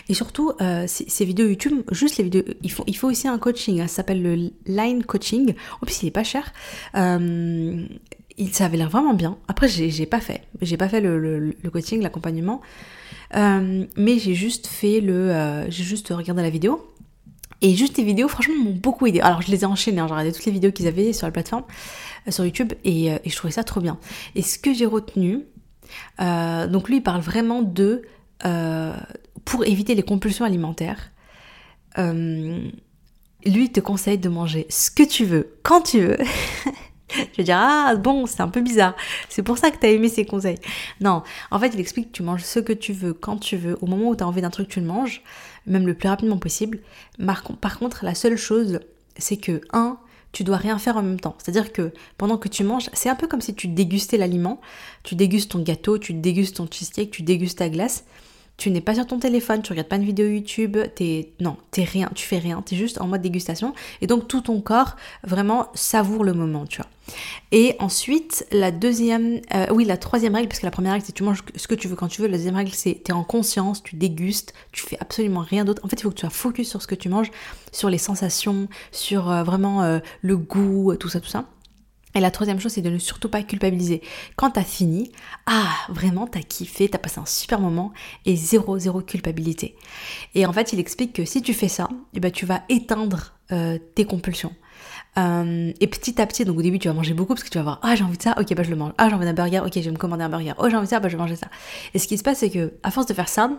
[0.10, 3.38] Et surtout, euh, ces, vidéos YouTube, juste les vidéos, il faut, il faut aussi un
[3.38, 5.56] coaching, hein, ça s'appelle le line coaching.
[5.82, 6.52] En plus, il est pas cher.
[6.96, 7.86] Euh,
[8.40, 9.38] il, ça avait l'air vraiment bien.
[9.48, 12.62] Après, j'ai pas fait, j'ai pas fait le, coaching, l'accompagnement,
[13.36, 16.86] euh, mais j'ai juste fait le, j'ai juste regardé la vidéo.
[17.62, 19.20] Et juste les vidéos, franchement, m'ont beaucoup aidé.
[19.20, 21.32] Alors, je les ai enchaînées, hein, j'ai regardé toutes les vidéos qu'ils avaient sur la
[21.32, 21.66] plateforme.
[22.28, 23.98] Euh, sur YouTube et, euh, et, je trouvais ça trop bien.
[24.36, 25.46] Et ce que j'ai retenu,
[26.22, 28.04] euh, donc lui il parle vraiment de
[29.44, 31.12] pour éviter les compulsions alimentaires.
[31.98, 32.72] lui
[33.44, 36.18] il te conseille de manger ce que tu veux, quand tu veux.
[37.12, 38.96] Je vais dire, ah bon, c'est un peu bizarre.
[39.30, 40.60] C'est pour ça que tu as aimé ses conseils.
[41.02, 43.78] Non, en fait, il explique que tu manges ce que tu veux, quand tu veux.
[43.82, 45.22] Au moment où tu as envie d'un truc, tu le manges,
[45.66, 46.80] même le plus rapidement possible.
[47.62, 48.80] Par contre, la seule chose,
[49.18, 49.98] c'est que, un,
[50.32, 51.36] tu dois rien faire en même temps.
[51.40, 54.62] C'est-à-dire que pendant que tu manges, c'est un peu comme si tu dégustais l'aliment.
[55.04, 58.04] Tu dégustes ton gâteau, tu dégustes ton cheesecake, tu dégustes ta glace.
[58.60, 61.86] Tu n'es pas sur ton téléphone, tu regardes pas une vidéo YouTube, t'es non, t'es
[61.86, 64.98] rien, tu fais rien, tu es juste en mode dégustation et donc tout ton corps
[65.24, 66.90] vraiment savoure le moment, tu vois.
[67.54, 71.14] Et ensuite, la deuxième, euh, oui, la troisième règle, parce que la première règle c'est
[71.14, 73.14] tu manges ce que tu veux quand tu veux, la deuxième règle c'est tu es
[73.14, 75.82] en conscience, tu dégustes, tu fais absolument rien d'autre.
[75.86, 77.32] En fait, il faut que tu sois focus sur ce que tu manges,
[77.72, 81.46] sur les sensations, sur euh, vraiment euh, le goût, tout ça, tout ça.
[82.16, 84.02] Et la troisième chose, c'est de ne surtout pas culpabiliser.
[84.36, 85.12] Quand t'as fini,
[85.46, 87.92] ah, vraiment, t'as kiffé, t'as passé un super moment
[88.26, 89.76] et zéro, zéro culpabilité.
[90.34, 93.34] Et en fait, il explique que si tu fais ça, eh ben, tu vas éteindre
[93.52, 94.54] euh, tes compulsions.
[95.18, 97.58] Euh, et petit à petit, donc au début, tu vas manger beaucoup parce que tu
[97.58, 98.94] vas voir, ah, j'ai envie de ça, ok, bah je le mange.
[98.98, 100.54] Ah, j'ai envie d'un burger, ok, je vais me commander un burger.
[100.58, 101.48] Oh, j'ai envie de ça, bah je vais manger ça.
[101.94, 103.52] Et ce qui se passe, c'est que, à force de faire ça,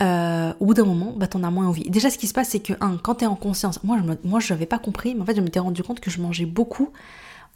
[0.00, 1.88] euh, au bout d'un moment, bah, t'en as moins envie.
[1.88, 4.40] Déjà, ce qui se passe, c'est que, un, quand t'es en conscience, moi, je, moi,
[4.40, 6.90] je n'avais pas compris, mais en fait, je m'étais rendu compte que je mangeais beaucoup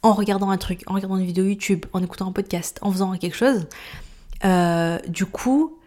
[0.03, 3.17] en regardant un truc, en regardant une vidéo YouTube, en écoutant un podcast, en faisant
[3.17, 3.67] quelque chose.
[4.45, 5.79] Euh, du coup,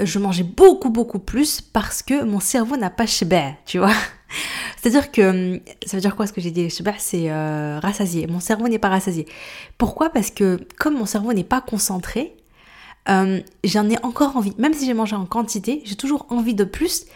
[0.00, 3.94] je mangeais beaucoup, beaucoup plus parce que mon cerveau n'a pas chebé, tu vois.
[4.76, 8.26] C'est-à-dire que, ça veut dire quoi ce que j'ai dit Chebé, c'est euh, rassasié.
[8.26, 9.26] Mon cerveau n'est pas rassasié.
[9.76, 10.10] Pourquoi?
[10.10, 12.36] Parce que comme mon cerveau n'est pas concentré,
[13.08, 14.54] euh, j'en ai encore envie.
[14.58, 17.06] Même si j'ai mangé en quantité, j'ai toujours envie de plus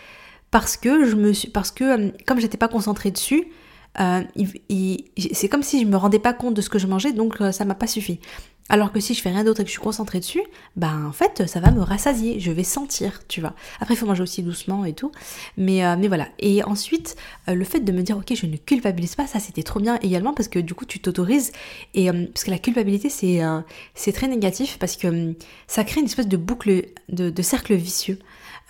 [0.50, 3.48] parce que je me suis, parce que euh, comme j'étais pas concentrée dessus,
[4.00, 4.22] euh,
[5.32, 7.52] c'est comme si je me rendais pas compte de ce que je mangeais, donc euh,
[7.52, 8.20] ça m'a pas suffi.
[8.70, 10.42] Alors que si je fais rien d'autre et que je suis concentrée dessus,
[10.74, 13.52] ben en fait ça va me rassasier, je vais sentir, tu vois.
[13.78, 15.12] Après il faut manger aussi doucement et tout,
[15.58, 16.28] mais euh, mais voilà.
[16.38, 17.14] Et ensuite
[17.46, 20.32] le fait de me dire ok je ne culpabilise pas, ça c'était trop bien également
[20.32, 21.52] parce que du coup tu t'autorises
[21.92, 23.42] et parce que la culpabilité c'est
[23.94, 25.34] c'est très négatif parce que
[25.66, 28.18] ça crée une espèce de boucle de, de cercle vicieux.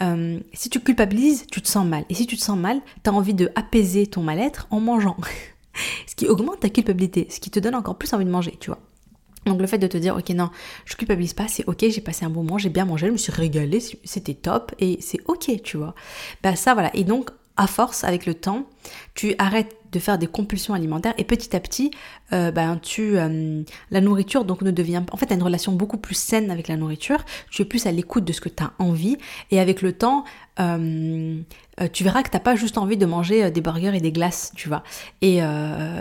[0.03, 2.05] Euh, si tu culpabilises, tu te sens mal.
[2.09, 5.17] Et si tu te sens mal, tu as envie de apaiser ton mal-être en mangeant.
[6.07, 8.71] ce qui augmente ta culpabilité, ce qui te donne encore plus envie de manger, tu
[8.71, 8.81] vois.
[9.47, 10.49] Donc le fait de te dire ok non
[10.87, 13.19] je culpabilise pas c'est ok j'ai passé un bon moment j'ai bien mangé je me
[13.19, 15.95] suis régalée c'était top et c'est ok tu vois
[16.43, 17.29] bah ça voilà et donc
[17.59, 18.67] à force avec le temps
[19.15, 21.93] tu arrêtes de faire des compulsions alimentaires et petit à petit,
[22.33, 25.99] euh, ben, tu, euh, la nourriture donc ne devient, en fait, as une relation beaucoup
[25.99, 28.73] plus saine avec la nourriture, tu es plus à l'écoute de ce que tu as
[28.79, 29.17] envie.
[29.53, 30.25] Et avec le temps,
[30.59, 31.39] euh,
[31.93, 34.69] tu verras que t'as pas juste envie de manger des burgers et des glaces, tu
[34.69, 34.83] vois,
[35.23, 35.41] et,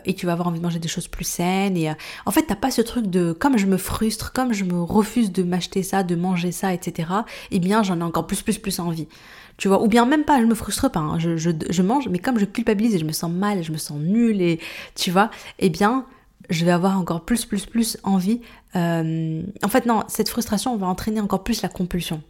[0.06, 1.76] et tu vas avoir envie de manger des choses plus saines.
[1.76, 1.90] Et
[2.28, 5.32] en fait t'as pas ce truc de comme je me frustre, comme je me refuse
[5.32, 7.10] de m'acheter ça, de manger ça, etc.
[7.50, 9.08] Eh bien j'en ai encore plus plus plus envie
[9.58, 11.20] tu vois, ou bien même pas, je me frustre pas, hein.
[11.20, 14.42] je, mange, mais comme je culpabilise et je me sens mal, je me sens nulle,
[14.42, 14.60] et
[14.96, 16.06] tu vois, eh bien,
[16.50, 18.42] je vais avoir encore plus, plus, plus envie.
[18.76, 22.22] Euh, en fait, non, cette frustration va entraîner encore plus la compulsion.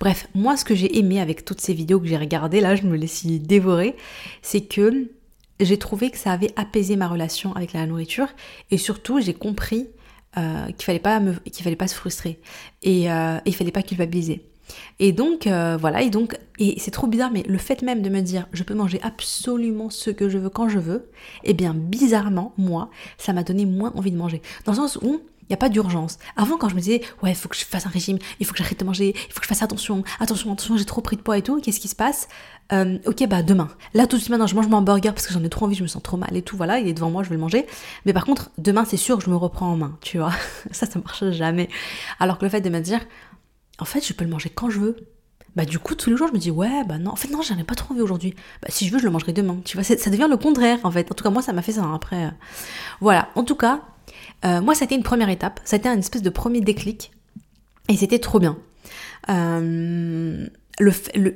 [0.00, 2.82] Bref, moi, ce que j'ai aimé avec toutes ces vidéos que j'ai regardées, là, je
[2.84, 3.96] me laisse y dévorer,
[4.40, 5.10] c'est que
[5.60, 8.28] j'ai trouvé que ça avait apaisé ma relation avec la nourriture,
[8.70, 9.88] et surtout, j'ai compris
[10.38, 11.20] euh, qu'il fallait pas
[11.52, 12.40] qu'il fallait pas se frustrer
[12.82, 14.46] et euh, il fallait pas culpabiliser.
[14.98, 18.08] Et donc, euh, voilà, et donc, et c'est trop bizarre, mais le fait même de
[18.08, 21.10] me dire, je peux manger absolument ce que je veux quand je veux,
[21.44, 24.42] eh bien, bizarrement, moi, ça m'a donné moins envie de manger.
[24.64, 26.18] Dans le sens où, il n'y a pas d'urgence.
[26.36, 28.52] Avant, quand je me disais, ouais, il faut que je fasse un régime, il faut
[28.52, 31.16] que j'arrête de manger, il faut que je fasse attention, attention, attention, j'ai trop pris
[31.16, 32.28] de poids et tout, qu'est-ce qui se passe?
[32.72, 33.68] Euh, Ok, bah demain.
[33.92, 35.74] Là, tout de suite, maintenant, je mange mon hamburger parce que j'en ai trop envie,
[35.74, 37.40] je me sens trop mal et tout, voilà, il est devant moi, je vais le
[37.40, 37.66] manger.
[38.06, 40.32] Mais par contre, demain, c'est sûr que je me reprends en main, tu vois.
[40.70, 41.68] ça, ça marche jamais.
[42.18, 43.00] Alors que le fait de me dire,
[43.78, 44.96] en fait, je peux le manger quand je veux.
[45.54, 47.10] Bah du coup tous les jours je me dis ouais bah non.
[47.10, 48.34] En fait non j'en ai pas trop envie aujourd'hui.
[48.62, 49.58] Bah si je veux je le mangerai demain.
[49.64, 51.12] Tu vois ça devient le contraire en fait.
[51.12, 52.30] En tout cas moi ça m'a fait ça hein, après euh.
[53.00, 53.28] voilà.
[53.34, 53.82] En tout cas
[54.44, 55.60] euh, moi ça a été une première étape.
[55.64, 57.12] Ça a été une espèce de premier déclic.
[57.88, 58.56] Et c'était trop bien.
[59.28, 60.46] Euh,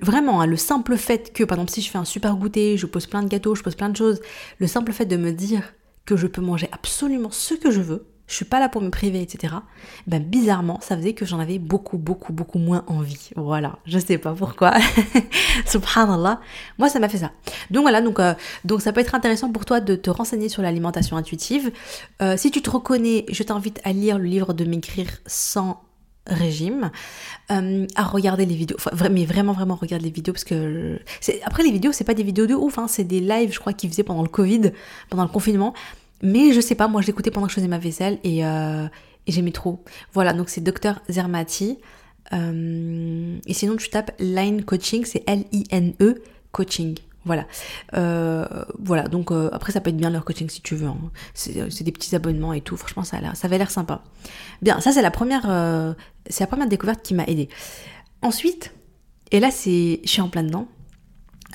[0.01, 2.87] vraiment hein, le simple fait que par exemple si je fais un super goûter je
[2.87, 4.21] pose plein de gâteaux je pose plein de choses
[4.59, 5.63] le simple fait de me dire
[6.05, 8.91] que je peux manger absolument ce que je veux je suis pas là pour me
[8.91, 9.55] priver, etc.
[10.07, 13.31] Ben bizarrement, ça faisait que j'en avais beaucoup, beaucoup, beaucoup moins envie.
[13.37, 14.75] Voilà, je sais pas pourquoi.
[15.67, 16.41] Subhanallah,
[16.79, 17.33] moi ça m'a fait ça.
[17.71, 18.35] Donc voilà, donc euh,
[18.65, 21.71] donc ça peut être intéressant pour toi de te renseigner sur l'alimentation intuitive.
[22.21, 25.81] Euh, si tu te reconnais, je t'invite à lire le livre de m'écrire sans
[26.27, 26.91] régime,
[27.53, 28.77] euh, à regarder les vidéos,
[29.11, 30.99] mais vraiment vraiment regarde les vidéos parce que
[31.45, 33.73] après les vidéos c'est pas des vidéos de ouf, hein, c'est des lives je crois
[33.73, 34.73] qu'ils faisaient pendant le Covid,
[35.09, 35.73] pendant le confinement.
[36.23, 38.87] Mais je sais pas, moi je l'écoutais pendant que je faisais ma vaisselle et, euh,
[39.27, 39.83] j'aimais trop.
[40.13, 41.79] Voilà, donc c'est Dr Zermati.
[42.33, 46.99] Euh, et sinon tu tapes Line Coaching, c'est L-I-N-E Coaching.
[47.25, 47.47] Voilà.
[47.95, 48.47] Euh,
[48.79, 50.87] voilà, donc après ça peut être bien leur coaching si tu veux.
[50.87, 51.11] Hein.
[51.35, 52.77] C'est des petits abonnements et tout.
[52.77, 54.03] Franchement, ça, a ça avait l'air sympa.
[54.63, 55.95] Bien, ça c'est la première,
[56.29, 57.49] c'est la première découverte qui m'a aidé.
[58.23, 58.73] Ensuite,
[59.33, 60.69] et là c'est, je suis en plein dedans.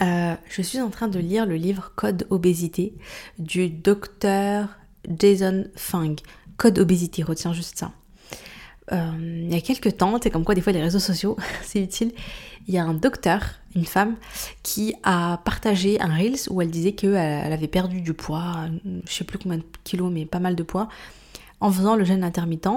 [0.02, 2.94] Euh, je suis en train de lire le livre Code obésité
[3.40, 4.70] du docteur
[5.20, 6.16] Jason Fung.
[6.58, 7.92] Code obésité, retiens juste ça.
[8.92, 11.82] Euh, il y a quelques temps, c'est comme quoi des fois les réseaux sociaux, c'est
[11.82, 12.12] utile.
[12.68, 13.42] Il y a un docteur,
[13.76, 14.16] une femme,
[14.64, 18.68] qui a partagé un Reels où elle disait qu'elle avait perdu du poids,
[19.08, 20.88] je sais plus combien de kilos, mais pas mal de poids,
[21.60, 22.68] en faisant le jeûne intermittent.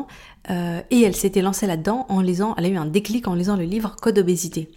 [0.50, 3.56] Euh, et elle s'était lancée là-dedans en lisant, elle a eu un déclic en lisant
[3.56, 4.70] le livre Code obésité.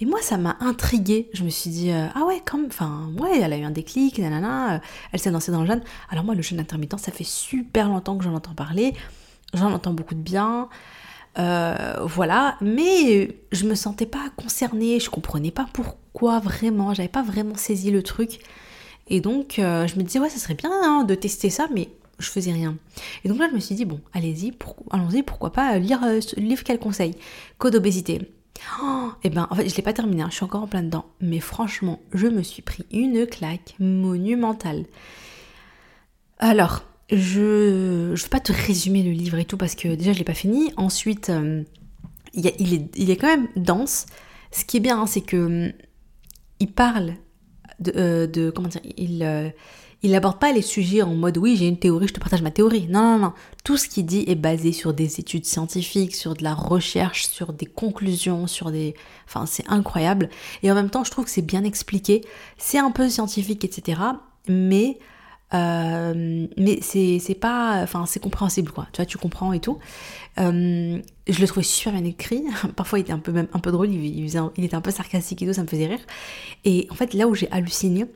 [0.00, 1.30] Et moi, ça m'a intriguée.
[1.32, 4.18] Je me suis dit, euh, ah ouais, comme, enfin, ouais, elle a eu un déclic,
[4.18, 4.78] euh,
[5.12, 5.82] elle s'est lancée dans le jeûne.
[6.10, 8.94] Alors moi, le jeûne intermittent, ça fait super longtemps que j'en entends parler.
[9.54, 10.68] J'en entends beaucoup de bien.
[11.38, 17.22] Euh, voilà, mais je me sentais pas concernée, je comprenais pas pourquoi vraiment, j'avais pas
[17.22, 18.40] vraiment saisi le truc.
[19.08, 22.28] Et donc, je me disais, ouais, ça serait bien hein, de tester ça, mais je
[22.28, 22.76] faisais rien.
[23.24, 24.52] Et donc là, je me suis dit, bon, allez-y,
[24.90, 27.14] allons-y, pourquoi pas lire le livre qu'elle conseille,
[27.58, 28.30] Code obésité.
[28.58, 30.82] Et eh ben, en fait, je l'ai pas terminé, hein, je suis encore en plein
[30.82, 31.06] dedans.
[31.20, 34.84] Mais franchement, je me suis pris une claque monumentale.
[36.38, 40.18] Alors, je ne vais pas te résumer le livre et tout parce que déjà je
[40.18, 40.72] l'ai pas fini.
[40.76, 41.62] Ensuite, euh,
[42.34, 44.06] il, est, quand même dense.
[44.50, 45.72] Ce qui est bien, hein, c'est que
[46.60, 47.14] il parle
[47.80, 49.50] de, euh, de comment dire, il, euh,
[50.02, 52.50] il n'aborde pas les sujets en mode oui, j'ai une théorie, je te partage ma
[52.50, 52.88] théorie.
[52.88, 53.32] Non, non, non.
[53.62, 57.52] Tout ce qu'il dit est basé sur des études scientifiques, sur de la recherche, sur
[57.52, 58.94] des conclusions, sur des.
[59.26, 60.28] Enfin, c'est incroyable.
[60.64, 62.22] Et en même temps, je trouve que c'est bien expliqué.
[62.58, 64.00] C'est un peu scientifique, etc.
[64.48, 64.98] Mais.
[65.54, 69.78] Euh, mais c'est pas enfin c'est compréhensible quoi tu vois tu comprends et tout
[70.40, 72.42] euh, je le trouvais super bien écrit
[72.74, 75.46] parfois il était un peu même un peu drôle il, était un peu sarcastique et
[75.46, 76.00] tout ça me faisait rire
[76.64, 78.06] et en fait là où j'ai halluciné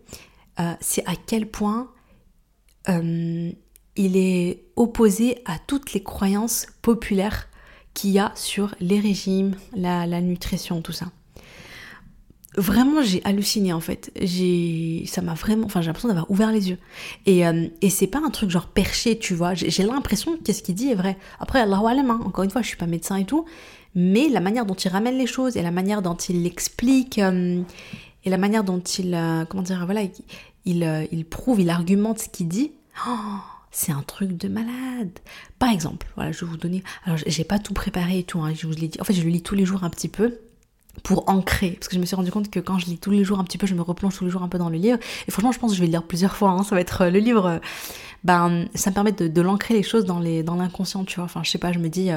[0.61, 1.89] euh, c'est à quel point
[2.89, 3.51] euh,
[3.97, 7.49] il est opposé à toutes les croyances populaires
[7.95, 11.07] qu'il y a sur les régimes, la, nutrition, tout ça.
[12.59, 14.11] Vraiment, j'ai halluciné en fait.
[14.21, 16.79] J'ai, ça m'a vraiment, enfin, j'ai l'impression d'avoir ouvert les yeux.
[17.27, 19.55] Et, euh, et c'est pas un truc genre perché, tu vois.
[19.55, 21.19] J'ai, l'impression que ce qu'il dit est vrai.
[21.39, 22.21] Après, Allah alam, hein.
[22.25, 23.47] encore une fois, je suis pas médecin et tout,
[23.95, 27.21] mais la manière dont il ramène les choses et la manière dont il l'explique
[28.27, 30.03] et la manière dont il, euh, comment dire, voilà,
[30.65, 32.73] il, euh, il, prouve, il argumente ce qu'il dit,
[33.71, 35.19] c'est un truc de malade.
[35.61, 38.53] Par exemple, voilà, je vais vous donner, alors j'ai pas tout préparé et tout, hein,
[38.53, 40.41] je vous l'ai dit, en fait je le lis tous les jours un petit peu
[41.05, 43.23] pour ancrer, parce que je me suis rendu compte que quand je lis tous les
[43.23, 44.99] jours un petit peu, je me replonge tous les jours un peu dans le livre,
[45.29, 46.65] et franchement je pense que je vais le lire plusieurs fois, hein.
[46.65, 47.61] ça va être euh, le livre,
[48.25, 51.43] ben ça me permet de, l'ancrer les choses dans les dans l'inconscient, tu vois, enfin
[51.45, 52.11] je sais pas, je me dis,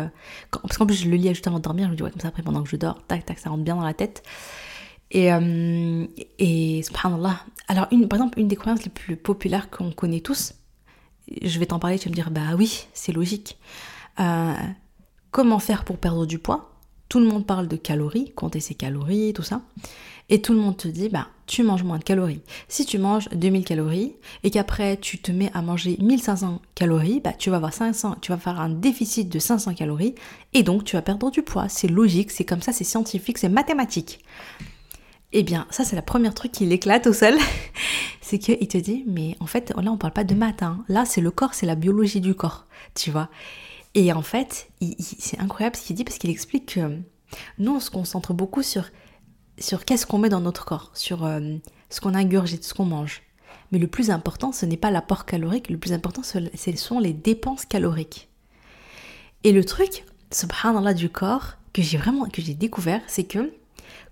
[0.50, 2.22] parce qu'en plus je le lis juste avant de dormir, je me dis ouais comme
[2.22, 4.24] ça après pendant que je dors, tac tac, ça rentre bien dans la tête,
[5.12, 6.06] et, euh,
[6.38, 7.40] et subhanallah.
[7.68, 10.54] Alors, une, par exemple, une des croyances les plus populaires qu'on connaît tous,
[11.42, 13.58] je vais t'en parler, tu vas me dire, bah oui, c'est logique.
[14.20, 14.54] Euh,
[15.32, 16.72] comment faire pour perdre du poids?
[17.08, 19.62] Tout le monde parle de calories, compter ses calories, tout ça.
[20.32, 22.42] Et tout le monde te dit, bah, tu manges moins de calories.
[22.68, 27.34] Si tu manges 2000 calories et qu'après tu te mets à manger 1500 calories, bah,
[27.34, 30.14] tu vas avoir 500, tu vas faire un déficit de 500 calories
[30.54, 31.68] et donc tu vas perdre du poids.
[31.68, 34.20] C'est logique, c'est comme ça, c'est scientifique, c'est mathématique.
[35.32, 37.36] Eh bien, ça c'est la première truc qui l'éclate au sol,
[38.22, 40.84] c'est qu'il te dit, mais en fait, là on parle pas de maths, hein.
[40.88, 42.66] là c'est le corps, c'est la biologie du corps,
[42.96, 43.30] tu vois.
[43.96, 47.00] Et en fait, c'est incroyable ce qu'il dit parce qu'il explique que
[47.58, 48.86] nous, on se concentre beaucoup sur,
[49.58, 51.58] sur qu'est-ce qu'on met dans notre corps, sur euh,
[51.90, 53.22] ce qu'on ingurgite, ce qu'on mange.
[53.72, 56.40] Mais le plus important, ce n'est pas l'apport calorique, le plus important, ce
[56.76, 58.30] sont les dépenses caloriques.
[59.44, 63.54] Et le truc, subhanallah, du corps, que j'ai vraiment, que j'ai découvert, c'est que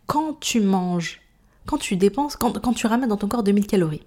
[0.07, 1.21] quand tu manges,
[1.65, 4.01] quand tu dépenses, quand, tu ramènes dans ton corps 2000 calories,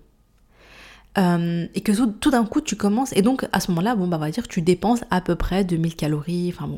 [1.18, 4.16] euh, et que tout, d'un coup tu commences et donc à ce moment-là bon bah
[4.16, 6.70] on va dire que tu dépenses à peu près 2000 calories enfin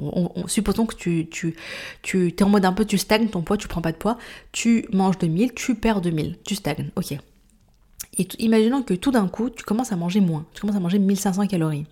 [0.47, 1.55] supposons que tu
[2.15, 4.17] es en mode un peu tu stagnes ton poids tu prends pas de poids
[4.51, 7.13] tu manges 2000 tu perds 2000 tu stagnes ok.
[8.19, 10.99] Et imaginons que tout d'un coup tu commences à manger moins tu commences à manger
[10.99, 11.85] 1500 calories.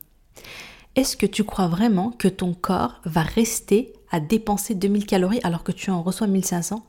[0.96, 5.62] Est-ce que tu crois vraiment que ton corps va rester à dépenser 2000 calories alors
[5.62, 6.82] que tu en reçois 1500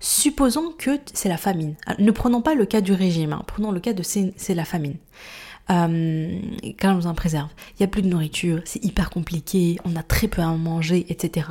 [0.00, 1.74] Supposons que c'est la famine.
[1.98, 3.42] Ne prenons pas le cas du régime, hein.
[3.46, 4.96] prenons le cas de c'est la famine.
[5.70, 6.38] Euh,
[6.78, 10.02] quand on en préserve, il n'y a plus de nourriture, c'est hyper compliqué, on a
[10.02, 11.48] très peu à manger, etc.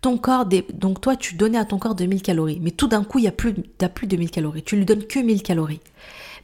[0.00, 3.18] Ton corps, donc toi tu donnais à ton corps 2000 calories, mais tout d'un coup
[3.18, 3.54] il n'y a plus,
[3.94, 5.80] plus de 1000 calories, tu lui donnes que 1000 calories.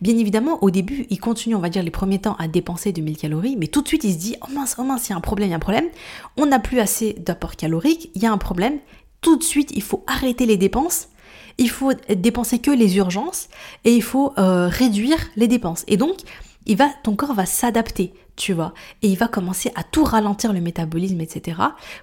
[0.03, 3.17] Bien évidemment, au début, il continue, on va dire, les premiers temps à dépenser 2000
[3.17, 5.17] calories, mais tout de suite, il se dit, oh mince, oh mince, il y a
[5.17, 5.89] un problème, il y a un problème.
[6.37, 8.81] On n'a plus assez d'apport calorique, il y a un problème.
[9.21, 11.07] Tout de suite, il faut arrêter les dépenses
[11.59, 13.49] il faut dépenser que les urgences
[13.85, 15.85] et il faut euh, réduire les dépenses.
[15.87, 16.18] Et donc,
[16.66, 20.53] il va, ton corps va s'adapter, tu vois, et il va commencer à tout ralentir
[20.53, 21.61] le métabolisme, etc.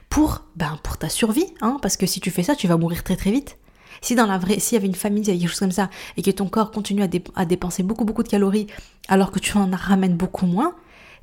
[0.09, 3.03] pour, ben, pour ta survie, hein, parce que si tu fais ça, tu vas mourir
[3.03, 3.57] très très vite.
[4.01, 5.71] Si dans la vraie, s'il y avait une famille, il y avait quelque chose comme
[5.71, 7.03] ça, et que ton corps continue
[7.35, 8.67] à, dépenser beaucoup beaucoup de calories,
[9.07, 10.75] alors que tu en ramènes beaucoup moins,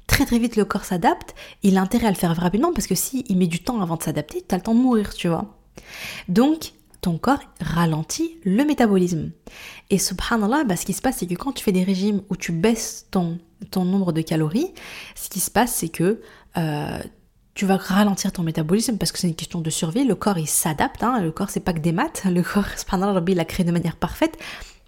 [0.07, 1.35] très très vite le corps s'adapte.
[1.63, 3.97] Il a intérêt à le faire rapidement parce que si il met du temps avant
[3.97, 5.47] de s'adapter, tu as le temps de mourir, tu vois.
[6.29, 6.73] Donc
[7.07, 9.31] ton corps ralentit le métabolisme.
[9.91, 12.37] Et subhanallah, bah, ce qui se passe, c'est que quand tu fais des régimes où
[12.37, 13.39] tu baisses ton,
[13.71, 14.75] ton nombre de calories,
[15.15, 16.21] ce qui se passe, c'est que
[16.57, 16.99] euh,
[17.55, 20.05] tu vas ralentir ton métabolisme parce que c'est une question de survie.
[20.05, 21.05] Le corps, il s'adapte.
[21.05, 21.21] Hein.
[21.21, 22.25] Le corps, c'est pas que des maths.
[22.29, 24.37] Le corps, subhanallah, il l'a créé de manière parfaite.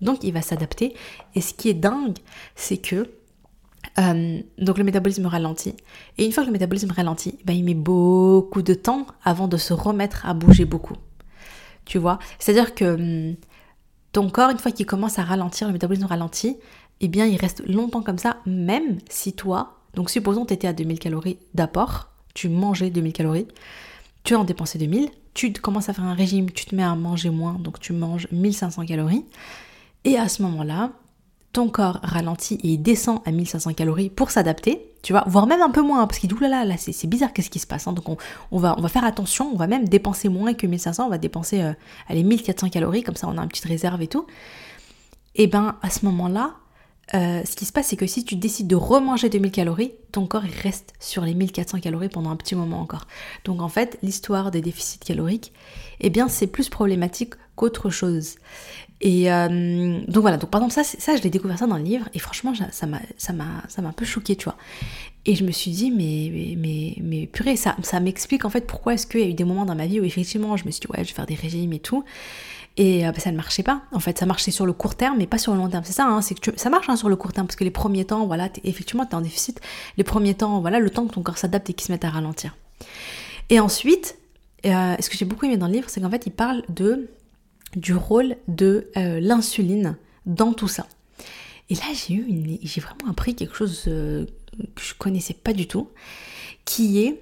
[0.01, 0.95] Donc, il va s'adapter.
[1.37, 2.19] Et ce qui est dingue,
[2.57, 3.09] c'est que
[4.01, 5.77] euh, donc le métabolisme ralentit.
[6.19, 9.57] Et une fois que le métabolisme ralentit, bah, il met beaucoup de temps avant de
[9.57, 10.97] se remettre à bouger beaucoup
[11.89, 12.21] tu vois.
[12.39, 13.37] C'est-à-dire que hum,
[14.13, 16.57] ton corps, une fois qu'il commence à ralentir, le métabolisme ralentit,
[17.01, 20.69] eh bien, il reste longtemps comme ça, même si toi, donc supposons que tu étais
[20.69, 23.49] à 2000 calories d'apport, tu mangeais 2000 calories,
[24.23, 27.31] tu en dépensais 2000, tu commences à faire un régime, tu te mets à manger
[27.31, 29.25] moins, donc tu manges 1500 calories,
[30.05, 30.93] et à ce moment-là,
[31.59, 35.61] ton corps ralentit et il descend à 1500 calories pour s'adapter, tu vois, voire même
[35.61, 37.93] un peu moins, parce qu'il dit, là, là c'est bizarre, qu'est-ce qui se passe hein.
[37.93, 38.09] Donc
[38.53, 41.19] on, va, on va faire attention, on va même dépenser moins que 1500, on va
[41.19, 41.73] dépenser, euh,
[42.09, 44.25] allez, 1400 calories, comme ça on a une petite réserve et tout.
[45.35, 46.55] Et ben à ce moment-là,
[47.15, 50.27] euh, ce qui se passe, c'est que si tu décides de remanger 2000 calories, ton
[50.27, 53.07] corps il reste sur les 1400 calories pendant un petit moment encore.
[53.45, 55.53] Donc en fait, l'histoire des déficits caloriques,
[56.01, 58.37] eh bien c'est plus problématique qu'autre chose.
[59.01, 61.85] Et euh, donc voilà, donc par exemple ça, ça je l'ai découvert ça dans le
[61.85, 64.57] livre et franchement ça m'a un peu choqué, tu vois.
[65.25, 68.67] Et je me suis dit mais mais mais, mais purée, ça ça m'explique en fait
[68.67, 70.71] pourquoi est-ce qu'il y a eu des moments dans ma vie où effectivement je me
[70.71, 72.05] suis dit ouais je vais faire des régimes et tout.
[72.79, 73.83] Et euh, bah, ça ne marchait pas.
[73.93, 75.83] En fait, ça marchait sur le court terme, mais pas sur le long terme.
[75.85, 77.73] C'est ça, hein, c'est que ça marche hein, sur le court terme, parce que les
[77.73, 79.61] premiers temps, voilà, effectivement, tu es en déficit.
[79.97, 82.11] Les premiers temps, voilà, le temps que ton corps s'adapte et qu'il se mette à
[82.11, 82.57] ralentir.
[83.51, 84.17] Et ensuite,
[84.65, 87.11] euh, ce que j'ai beaucoup aimé dans le livre, c'est qu'en fait, il parle de
[87.77, 90.87] du rôle de euh, l'insuline dans tout ça.
[91.69, 94.27] Et là, j'ai eu j'ai vraiment appris quelque chose que
[94.81, 95.91] je connaissais pas du tout,
[96.65, 97.21] qui est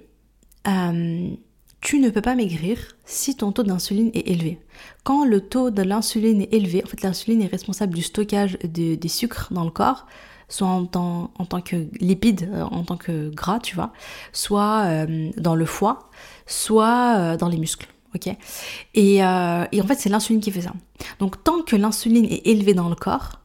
[1.81, 4.59] tu ne peux pas maigrir si ton taux d'insuline est élevé.
[5.03, 9.07] Quand le taux de l'insuline est élevé, en fait l'insuline est responsable du stockage des
[9.07, 10.05] sucres dans le corps,
[10.49, 13.93] soit en tant, que lipide, en tant que gras, tu vois,
[14.33, 15.05] soit
[15.37, 16.09] dans le foie,
[16.45, 20.73] soit dans les muscles euh, et, en fait, c'est l'insuline qui fait ça.
[21.19, 23.41] Donc, tant que l'insuline est élevée dans le corps,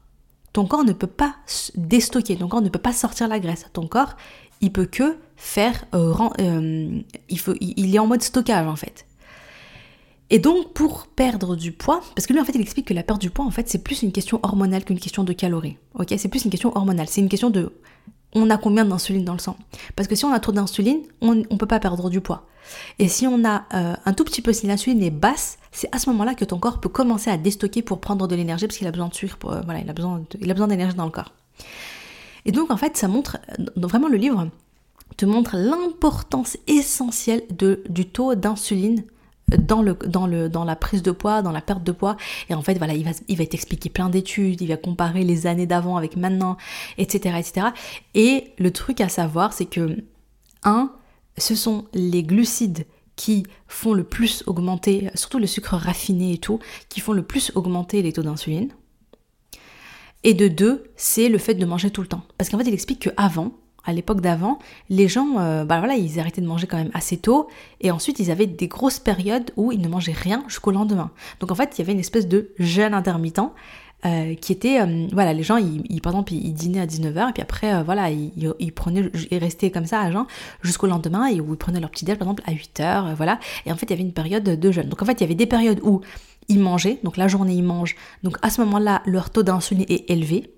[0.53, 1.37] ton corps ne peut pas
[1.75, 3.66] déstocker, ton corps ne peut pas sortir la graisse.
[3.73, 4.16] Ton corps,
[4.61, 5.16] il peut que
[5.59, 9.07] euh, euh, il, faut, il est en mode stockage en fait.
[10.31, 13.03] Et donc, pour perdre du poids, parce que lui, en fait, il explique que la
[13.03, 15.77] perte du poids, en fait, c'est plus une question hormonale qu'une question de calories.
[15.93, 17.07] Ok, c'est plus une question hormonale.
[17.07, 17.71] C'est une question de
[18.35, 19.59] on a combien d'insuline dans le sang?
[19.95, 22.47] Parce que si on a trop d'insuline, on ne peut pas perdre du poids.
[22.99, 25.99] Et si on a euh, un tout petit peu, si l'insuline est basse, c'est à
[25.99, 28.87] ce moment-là que ton corps peut commencer à déstocker pour prendre de l'énergie parce qu'il
[28.87, 31.11] a besoin de sucre, pour, voilà, il a besoin, il a besoin d'énergie dans le
[31.11, 31.35] corps.
[32.47, 33.37] Et donc en fait, ça montre,
[33.77, 34.49] vraiment le livre
[35.16, 37.42] te montre l'importance essentielle
[37.88, 39.05] du taux d'insuline
[39.48, 42.17] dans, le, dans, le, dans la prise de poids, dans la perte de poids.
[42.48, 45.46] Et en fait, voilà, il va, il va t'expliquer plein d'études, il va comparer les
[45.46, 46.56] années d'avant avec maintenant,
[46.98, 47.67] etc., etc.
[48.15, 49.98] Et le truc à savoir, c'est que,
[50.65, 50.92] un,
[51.38, 52.87] ce sont les glucides
[53.17, 56.58] qui font le plus augmenter, surtout le sucre raffiné et tout,
[56.88, 58.73] qui font le plus augmenter les taux d'insuline.
[60.25, 62.23] Et de deux, c'est le fait de manger tout le temps.
[62.38, 63.52] Parce qu'en fait, il explique qu'avant,
[63.85, 64.59] à l'époque d'avant,
[64.89, 67.49] les gens, euh, bah voilà, ils arrêtaient de manger quand même assez tôt,
[67.81, 71.11] et ensuite ils avaient des grosses périodes où ils ne mangeaient rien jusqu'au lendemain.
[71.41, 73.41] Donc en fait, il y avait une espèce de jeûne intermittent
[74.05, 77.33] euh, qui était, euh, voilà, les gens, ils, par exemple, ils, dînaient à 19h, et
[77.33, 80.27] puis après, voilà, ils, ils, prenaient, ils restaient comme ça à jeun
[80.63, 83.73] jusqu'au lendemain, et où ils prenaient leur petit déj, par exemple, à 8h, voilà, et
[83.73, 84.89] en fait, il y avait une période de jeûne.
[84.89, 86.01] Donc en fait, il y avait des périodes où
[86.49, 90.11] ils mangeaient, donc la journée ils mangent, donc à ce moment-là, leur taux d'insuline est
[90.11, 90.53] élevé,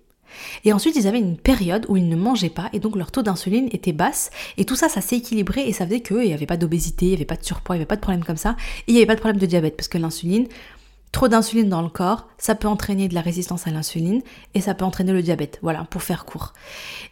[0.64, 3.22] et ensuite, ils avaient une période où ils ne mangeaient pas et donc leur taux
[3.22, 4.30] d'insuline était basse.
[4.56, 7.10] Et tout ça, ça s'est équilibré et ça faisait qu'il n'y avait pas d'obésité, il
[7.10, 8.56] n'y avait pas de surpoids, il n'y avait pas de problème comme ça.
[8.86, 10.46] Et il n'y avait pas de problème de diabète parce que l'insuline,
[11.12, 14.22] trop d'insuline dans le corps, ça peut entraîner de la résistance à l'insuline
[14.54, 15.58] et ça peut entraîner le diabète.
[15.62, 16.52] Voilà, pour faire court.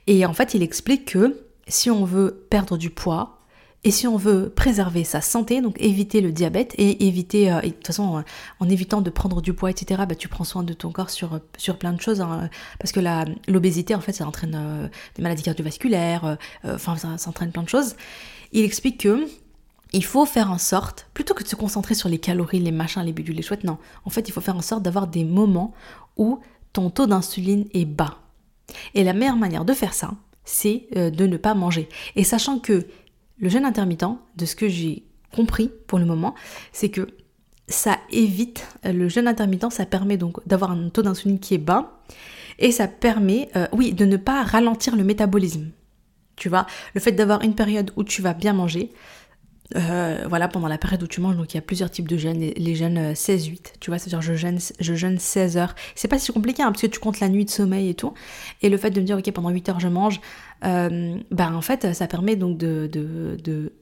[0.07, 3.42] Et en fait, il explique que si on veut perdre du poids,
[3.85, 7.69] et si on veut préserver sa santé, donc éviter le diabète et éviter, euh, de
[7.71, 8.23] toute façon, euh,
[8.61, 11.41] en évitant de prendre du poids, etc., bah, tu prends soin de ton corps sur,
[11.57, 13.01] sur plein de choses, hein, parce que
[13.49, 17.69] l'obésité, en fait, ça entraîne euh, des maladies cardiovasculaires, enfin, ça, ça, entraîne plein de
[17.69, 17.97] choses.
[18.53, 19.27] Il explique que
[19.93, 23.03] il faut faire en sorte, plutôt que de se concentrer sur les calories, les machins,
[23.03, 23.79] les bidules, les chouettes, non.
[24.05, 25.75] En fait, il faut faire en sorte d'avoir des moments
[26.17, 26.39] où
[26.73, 28.19] ton taux d'insuline est bas.
[28.95, 30.13] Et la meilleure manière de faire ça,
[30.45, 31.91] c'est de ne pas manger.
[32.17, 32.87] Et sachant que
[33.43, 36.35] le jeûne intermittent, de ce que j'ai compris pour le moment,
[36.73, 37.09] c'est que
[37.69, 41.59] ça évite, euh, le jeûne intermittent, ça permet donc d'avoir un taux d'insuline qui est
[41.59, 42.01] bas
[42.59, 45.71] et ça permet, euh, oui, de ne pas ralentir le métabolisme.
[46.37, 48.91] Tu vois, le fait d'avoir une période où tu vas bien manger,
[49.77, 52.17] euh, voilà, pendant la période où tu manges, donc il y a plusieurs types de
[52.17, 55.75] jeûnes, les, jeûnes 16-8, tu vois, c'est-à-dire je jeûne, je jeûne 16 heures.
[55.95, 58.13] C'est pas si compliqué, hein, parce que tu comptes la nuit de sommeil et tout,
[58.61, 60.21] et le fait de me dire, ok, pendant 8 heures je mange,
[60.63, 62.89] ben en fait ça permet donc de,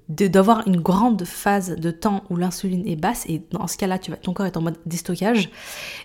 [0.08, 4.32] d'avoir une grande phase de temps où l'insuline est basse et dans ce cas-là ton
[4.32, 5.50] corps est en mode déstockage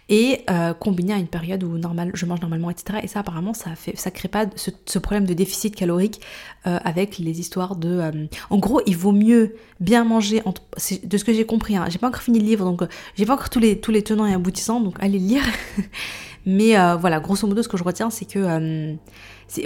[0.09, 3.53] et euh, combiné à une période où normal, je mange normalement etc et ça apparemment
[3.53, 6.21] ça fait ça crée pas ce, problème de déficit calorique
[6.67, 10.43] euh, avec les histoires de en gros il vaut mieux bien manger
[11.03, 12.83] de ce que j'ai compris hein, j'ai pas encore fini le livre donc
[13.15, 15.43] j'ai pas encore tous les tous les tenants et aboutissants donc allez lire.
[16.47, 18.95] Mais voilà grosso modo ce que je retiens c'est que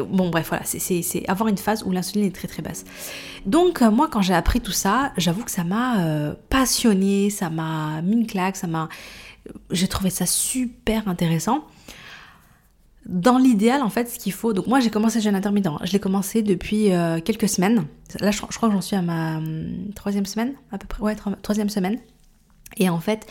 [0.09, 2.85] Bon bref, voilà, c'est avoir une phase où l'insuline est très très basse.
[3.45, 7.49] Donc euh, moi quand j'ai appris tout ça, j'avoue que ça m'a euh, passionné, ça
[7.49, 8.89] m'a mis une claque, ça m'a...
[9.71, 11.65] J'ai trouvé ça super intéressant.
[13.05, 14.53] Dans l'idéal, en fait, ce qu'il faut.
[14.53, 15.69] Donc, moi, j'ai commencé jeûne intermittent.
[15.83, 17.85] Je l'ai commencé depuis euh, quelques semaines.
[18.19, 21.01] Là, je, crois que j'en suis à ma hum, troisième semaine, à peu près.
[21.01, 21.97] Ouais, troisième semaine.
[22.77, 23.25] Et en fait,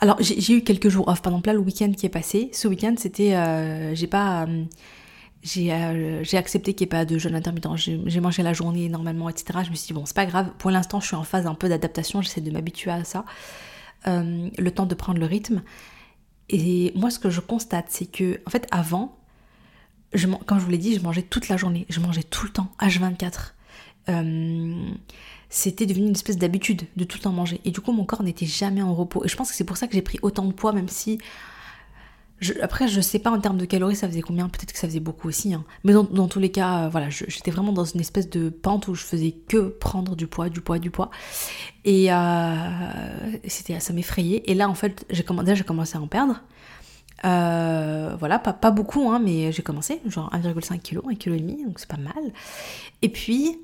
[0.00, 1.22] alors j'ai eu quelques jours off.
[1.22, 3.94] Par exemple, là, le week-end qui est passé, ce week-end, c'était.
[3.94, 4.44] j'ai pas.
[4.44, 4.64] Hum, euh,
[5.42, 7.68] j'ai accepté qu'il n'y ait pas de jeûne intermittent.
[7.76, 9.60] J'ai mangé la journée normalement, etc.
[9.64, 10.50] Je me suis dit, bon, c'est pas grave.
[10.58, 12.20] Pour l'instant, je suis en phase un peu d'adaptation.
[12.20, 13.24] J'essaie de m'habituer à ça.
[14.06, 15.62] Euh, le temps de prendre le rythme.
[16.50, 19.16] Et moi, ce que je constate, c'est que, en fait, avant,
[20.12, 21.86] je, comme je vous l'ai dit, je mangeais toute la journée.
[21.88, 23.52] Je mangeais tout le temps, H24.
[24.08, 24.90] Euh,
[25.48, 27.60] c'était devenu une espèce d'habitude de tout le temps manger.
[27.64, 29.24] Et du coup, mon corps n'était jamais en repos.
[29.24, 31.18] Et je pense que c'est pour ça que j'ai pris autant de poids, même si
[32.62, 35.00] après, je sais pas en termes de calories ça faisait combien, peut-être que ça faisait
[35.00, 35.52] beaucoup aussi.
[35.54, 35.64] Hein.
[35.84, 38.94] Mais dans, tous les cas, euh, voilà, j'étais vraiment dans une espèce de pente où
[38.94, 41.10] je faisais que prendre du poids, du poids, du poids.
[41.84, 42.54] Et euh,
[43.46, 44.42] c'était, ça m'effrayait.
[44.46, 45.24] Et là, en fait, j'ai
[45.54, 46.42] j'ai commencé à en perdre.
[47.24, 51.78] Euh, voilà, pas, pas beaucoup, hein, mais j'ai commencé, genre 1,5 kg, 1,5 kg, donc
[51.78, 52.32] c'est pas mal.
[53.02, 53.58] Et puis,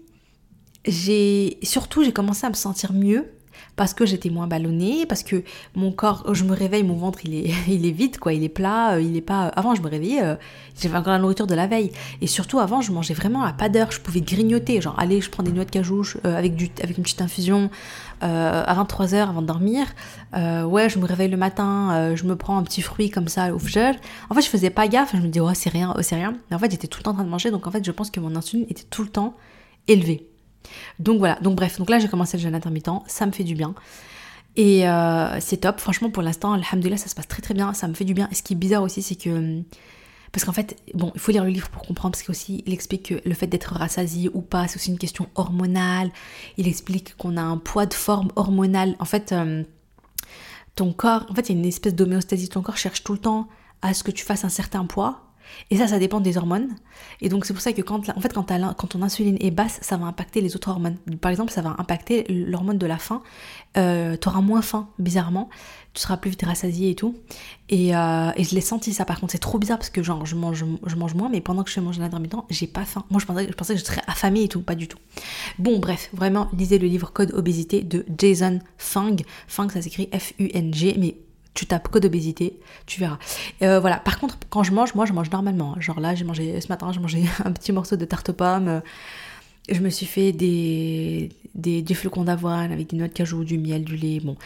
[0.85, 3.31] j'ai surtout, j'ai commencé à me sentir mieux
[3.77, 7.35] parce que j'étais moins ballonnée, parce que mon corps, je me réveille, mon ventre il
[7.35, 9.49] est, il est vide, quoi, il est plat, euh, il est pas.
[9.49, 10.35] Avant je me réveillais, euh,
[10.81, 11.93] j'avais encore la nourriture de la veille.
[12.23, 15.31] Et surtout avant je mangeais vraiment à pas d'heure, je pouvais grignoter, genre allez, je
[15.31, 17.71] prends des noix de cajou euh, avec, du, avec une petite infusion
[18.23, 19.87] à 23h avant de dormir.
[20.33, 23.59] ouais, je me réveille le matin, je me prends un petit fruit comme ça au
[23.59, 23.95] fgel.
[24.31, 26.35] En fait je faisais pas gaffe, je me disais oh c'est rien, oh, c'est rien.
[26.49, 27.91] Mais en fait j'étais tout le temps en train de manger, donc en fait je
[27.91, 29.35] pense que mon insuline était tout le temps
[29.87, 30.31] élevée.
[30.99, 33.55] Donc voilà, donc bref, donc là j'ai commencé le jeûne intermittent, ça me fait du
[33.55, 33.75] bien.
[34.57, 37.89] Et euh, c'est top, franchement pour l'instant, alhamdoulilah, ça se passe très très bien, ça
[37.89, 38.29] me fait du bien.
[38.31, 39.63] Et ce qui est bizarre aussi, c'est que...
[40.33, 43.09] Parce qu'en fait, bon, il faut lire le livre pour comprendre, parce qu'aussi, il explique
[43.09, 46.11] que le fait d'être rassasié ou pas, c'est aussi une question hormonale.
[46.59, 48.97] Il explique qu'on a un poids de forme hormonale.
[48.99, 49.63] En fait, euh,
[50.75, 52.49] ton corps, en fait, il y a une espèce d'homéostasie.
[52.51, 53.49] Ton corps cherche tout le temps
[53.81, 55.26] à ce que tu fasses un certain poids.
[55.71, 56.69] Et ça, ça dépend des hormones.
[57.21, 59.79] Et donc c'est pour ça que quand, en fait, quand, quand ton insuline est basse,
[59.83, 60.97] ça va impacter les autres hormones.
[61.21, 63.23] Par exemple, ça va impacter l'hormone de la faim.
[63.77, 65.49] Euh, tu auras moins faim, bizarrement.
[65.93, 67.17] Tu seras plus vite rassasié et tout.
[67.69, 69.05] Et, euh, et je l'ai senti ça.
[69.05, 71.65] Par contre, c'est trop bizarre parce que genre je mange, je mange moins, mais pendant
[71.65, 73.05] que je mange intermittent, j'ai pas faim.
[73.11, 74.99] Moi, je pensais, je pensais que je serais affamée et tout, pas du tout.
[75.59, 79.17] Bon, bref, vraiment, lisez le livre Code obésité de Jason Fung.
[79.49, 81.17] Fung, ça s'écrit F-U-N-G, mais
[81.57, 83.19] tu tapes code obésité, tu verras.
[83.63, 83.97] Euh, voilà.
[83.97, 85.75] Par contre, quand je mange, moi, je mange normalement.
[85.81, 88.83] Genre là, j'ai mangé ce matin, j'ai mangé un petit morceau de tarte aux pommes.
[89.69, 93.85] Je me suis fait des, des, flocons d'avoine avec des noix de cajou, du miel,
[93.85, 94.21] du lait.
[94.21, 94.37] Bon,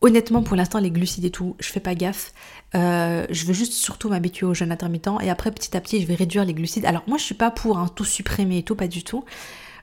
[0.00, 2.32] honnêtement, pour l'instant, les glucides et tout, je fais pas gaffe.
[2.74, 6.06] Euh, je veux juste surtout m'habituer au jeûne intermittent et après, petit à petit, je
[6.06, 6.86] vais réduire les glucides.
[6.86, 9.24] Alors, moi, je suis pas pour un tout supprimer et tout, pas du tout.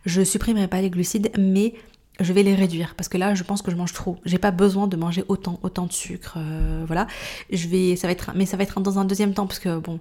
[0.06, 1.76] Je supprimerai pas les glucides, mais
[2.20, 4.18] je vais les réduire parce que là je pense que je mange trop.
[4.26, 7.08] J'ai pas besoin de manger autant autant de sucre euh, voilà.
[7.52, 9.80] Je vais ça va être mais ça va être dans un deuxième temps parce que
[9.80, 10.00] bon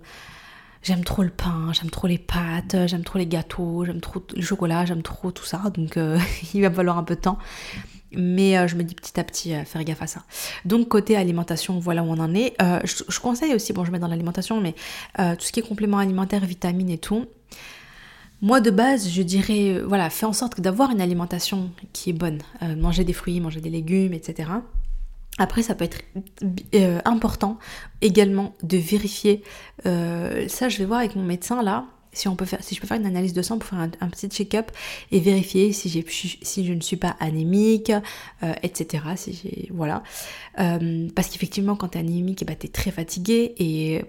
[0.83, 4.43] j'aime trop le pain, j'aime trop les pâtes, j'aime trop les gâteaux, j'aime trop le
[4.43, 6.19] chocolat, j'aime trop tout ça donc euh,
[6.55, 7.39] il va falloir un peu de temps.
[8.13, 10.25] Mais euh, je me dis petit à petit faire gaffe à ça.
[10.65, 12.57] Donc côté alimentation, voilà où on en est.
[12.59, 14.73] Je, je, conseille aussi, bon je mets dans l'alimentation, mais
[15.17, 17.27] tout ce qui est complément alimentaire, vitamines et tout,
[18.43, 22.15] moi, de base, je dirais, euh, voilà, fais en sorte d'avoir une alimentation qui est
[22.15, 22.41] bonne.
[22.63, 24.51] Euh, manger des fruits, manger des légumes, etc.
[25.39, 25.99] Après, ça peut être
[26.75, 27.59] euh, important
[28.01, 29.43] également de vérifier.
[29.85, 32.87] ça, je vais voir avec mon médecin là si on peut faire, si je peux
[32.87, 34.71] faire une analyse de sang pour faire un, petit check-up
[35.13, 37.93] et vérifier si j'ai, je ne suis pas anémique,
[38.43, 39.05] euh, etc.
[39.17, 40.03] Si j'ai, voilà,
[40.59, 44.03] euh, parce qu'effectivement, quand tu es anémique, bah, tu es très fatigué et,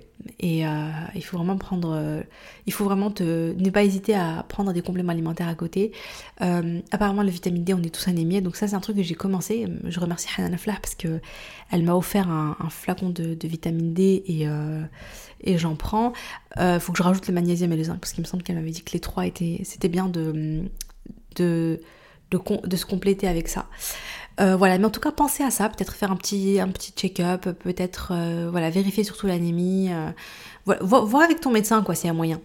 [0.66, 2.24] euh, il faut vraiment prendre,
[2.66, 5.92] il faut vraiment ne pas hésiter à prendre des compléments alimentaires à côté.
[6.40, 9.16] apparemment, le vitamine D, on est tous anémiés, donc ça, c'est un truc que j'ai
[9.16, 9.68] commencé.
[9.86, 11.20] Je remercie Hanan Aflah parce que
[11.72, 14.48] elle m'a offert un, flacon de, vitamine D et
[15.44, 16.14] et j'en prends.
[16.58, 18.56] Euh, faut que je rajoute le magnésium et le zinc parce qu'il me semble qu'elle
[18.56, 19.62] m'avait dit que les trois étaient.
[19.64, 20.64] C'était bien de,
[21.36, 21.82] de,
[22.32, 23.68] de, se compléter avec ça.
[24.40, 26.92] Euh, voilà, mais en tout cas, pensez à ça, peut-être faire un petit, un petit
[26.92, 29.90] check-up, peut-être euh, voilà, vérifier surtout l'anémie.
[30.66, 32.40] voilà, voir avec ton médecin, quoi, s'il y a moyen.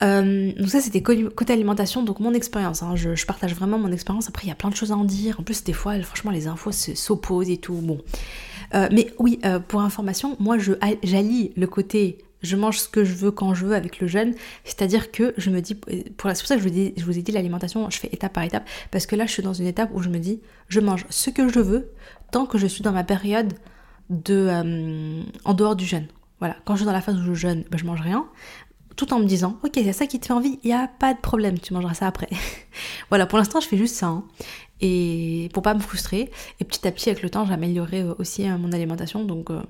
[0.00, 4.28] donc ça c'était côté alimentation, donc mon expérience, hein, je, je, partage vraiment mon expérience,
[4.28, 6.30] après il y a plein de choses à en dire, en plus des fois franchement
[6.30, 8.00] les infos s'opposent et tout, bon.
[8.74, 10.72] Euh, mais oui, euh, pour information, moi je
[11.02, 14.34] j'allie le côté je mange ce que je veux quand je veux avec le jeûne,
[14.64, 16.68] c'est-à-dire que je me dis, c'est pour ça que je
[17.04, 19.54] vous, ai dit l'alimentation, je fais étape par étape, parce que là je suis dans
[19.54, 21.90] une étape où je me dis, je mange ce que je veux
[22.30, 23.54] tant que je suis dans ma période
[24.10, 26.06] de euh, en dehors du jeûne.
[26.38, 28.26] Voilà, quand je suis dans la phase où je jeûne, ben, je mange rien,
[28.96, 31.14] tout en me disant, ok, c'est ça qui te fait envie, il n'y a pas
[31.14, 32.28] de problème, tu mangeras ça après.
[33.08, 34.06] voilà, pour l'instant je fais juste ça.
[34.06, 34.24] Hein
[35.52, 36.30] pour pas me frustrer.
[36.60, 39.24] Et petit à petit, avec le temps, j'améliorerai euh, aussi euh, mon alimentation.
[39.24, 39.62] Donc, euh,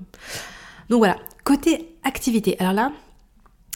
[0.89, 1.17] donc voilà.
[1.43, 2.91] Côté activité, alors là,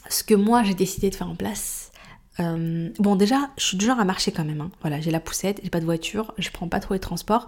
[0.10, 1.92] ce que moi j'ai décidé de faire en place.
[2.40, 4.62] bon, déjà, je suis du genre à marcher quand même.
[4.62, 4.72] Hein.
[4.82, 7.48] Voilà, j'ai la poussette, j'ai pas de voiture, je prends pas trop les transports.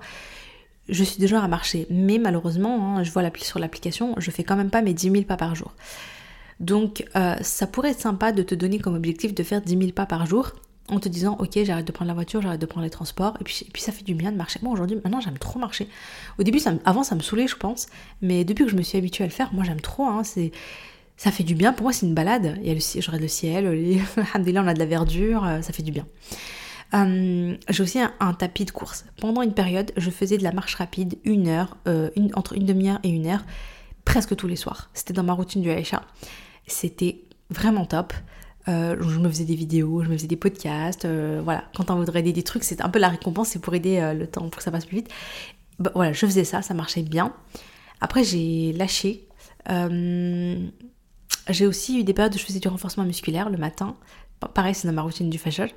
[0.90, 4.44] Je suis du genre à marcher, mais malheureusement, hein, je vois sur l'application, je fais
[4.44, 5.74] quand même pas mes 10 000 pas par jour.
[6.60, 7.06] Donc,
[7.42, 10.26] ça pourrait être sympa de te donner comme objectif de faire 10 000 pas par
[10.28, 10.54] jour
[10.92, 13.44] en te disant ok j'arrête de prendre la voiture, j'arrête de prendre les transports et
[13.44, 14.60] puis, ça fait du bien de marcher.
[14.62, 15.88] Moi aujourd'hui maintenant j'aime trop marcher.
[16.38, 17.88] Au début avant ça me saoulait je pense,
[18.22, 20.06] mais depuis que je me suis habituée à le faire, moi j'aime trop.
[20.06, 20.22] Hein,
[21.18, 21.74] ça fait du bien.
[21.74, 22.58] Pour moi c'est une balade.
[22.62, 23.66] Il y le le ciel,
[24.18, 26.06] on a de la verdure, euh, ça fait du bien.
[26.94, 29.06] Hum, j'ai aussi un, tapis de course.
[29.20, 33.00] Pendant une période, je faisais de la marche rapide, une heure, euh, entre une demi-heure
[33.04, 33.46] et une heure,
[34.04, 34.90] presque tous les soirs.
[34.94, 36.04] C'était dans ma routine du Aïcha.
[36.68, 38.14] C'était vraiment top.
[38.68, 41.64] Euh, je me faisais des vidéos, je me faisais des podcasts, euh, voilà.
[41.76, 44.14] Quand on voudrait aider des trucs, c'est un peu la récompense, c'est pour aider euh,
[44.14, 45.10] le temps, pour que ça passe plus vite.
[45.80, 47.34] Bah, voilà, je faisais ça, ça marchait bien.
[48.02, 49.28] Après, j'ai lâché.
[51.50, 53.96] j'ai aussi eu des périodes où je faisais du renforcement musculaire le matin.
[54.54, 55.68] Pareil, c'est dans ma routine du fashion.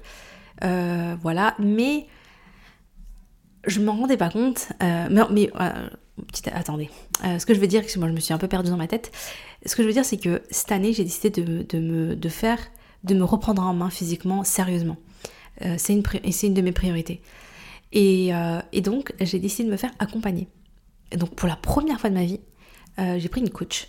[0.61, 2.07] voilà, mais
[3.67, 4.69] je m'en rendais pas compte.
[4.81, 5.51] mais, mais
[6.53, 6.91] attendez.
[7.23, 8.77] ce que je veux dire, c'est que moi je me suis un peu perdue dans
[8.77, 9.13] ma tête.
[9.67, 12.59] Ce que je veux dire, c'est que cette année, j'ai décidé de, me, de faire
[13.05, 14.97] de me reprendre en main physiquement, sérieusement.
[15.63, 16.03] Euh, c'est une,
[16.43, 17.21] une de mes priorités.
[17.93, 20.49] Et, euh, et donc, j'ai décidé de me faire accompagner.
[21.13, 22.41] Et donc, pour la première fois de ma vie,
[22.99, 23.89] euh, j'ai pris une coach.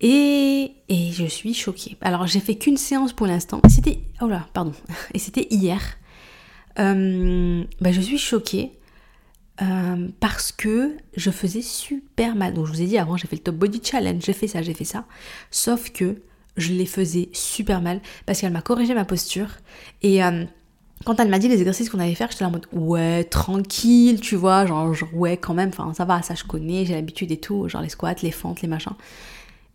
[0.00, 1.96] Et, et, je suis choquée.
[2.00, 3.60] Alors, j'ai fait qu'une séance pour l'instant.
[3.68, 4.00] C'était.
[4.22, 4.72] Oh là, pardon.
[5.14, 5.80] Et c'était hier.
[6.76, 8.72] Bah, je suis choquée
[10.20, 12.54] parce que je faisais super mal.
[12.54, 14.62] Donc, je vous ai dit avant, j'ai fait le Top Body Challenge, j'ai fait ça,
[14.62, 15.04] j'ai fait ça.
[15.50, 16.16] Sauf que
[16.56, 19.48] je les faisais super mal parce qu'elle m'a corrigé ma posture
[20.02, 20.44] et euh,
[21.04, 24.36] quand elle m'a dit les exercices qu'on allait faire, j'étais en mode ouais, tranquille, tu
[24.36, 27.68] vois, genre, ouais, quand même, enfin ça va, ça je connais, j'ai l'habitude et tout,
[27.68, 28.92] genre les squats, les fentes, les machins.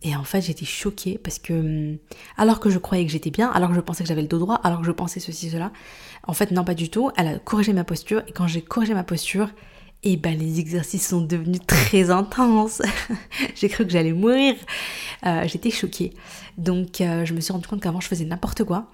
[0.02, 1.98] Et en fait, j'étais choquée parce que, hum,
[2.36, 4.38] alors que je croyais que j'étais bien, alors que je pensais que j'avais le dos
[4.38, 5.72] droit, alors que je pensais ceci, cela,
[6.26, 7.10] en fait, non, pas du tout.
[7.16, 8.22] Elle a corrigé ma posture.
[8.28, 9.48] Et quand j'ai corrigé ma posture,
[10.02, 12.82] et ben les exercices sont devenus très intenses.
[13.54, 14.54] j'ai cru que j'allais mourir.
[15.26, 16.12] Euh, j'étais choquée.
[16.58, 18.90] Donc euh, je me suis rendu compte qu'avant je faisais n'importe quoi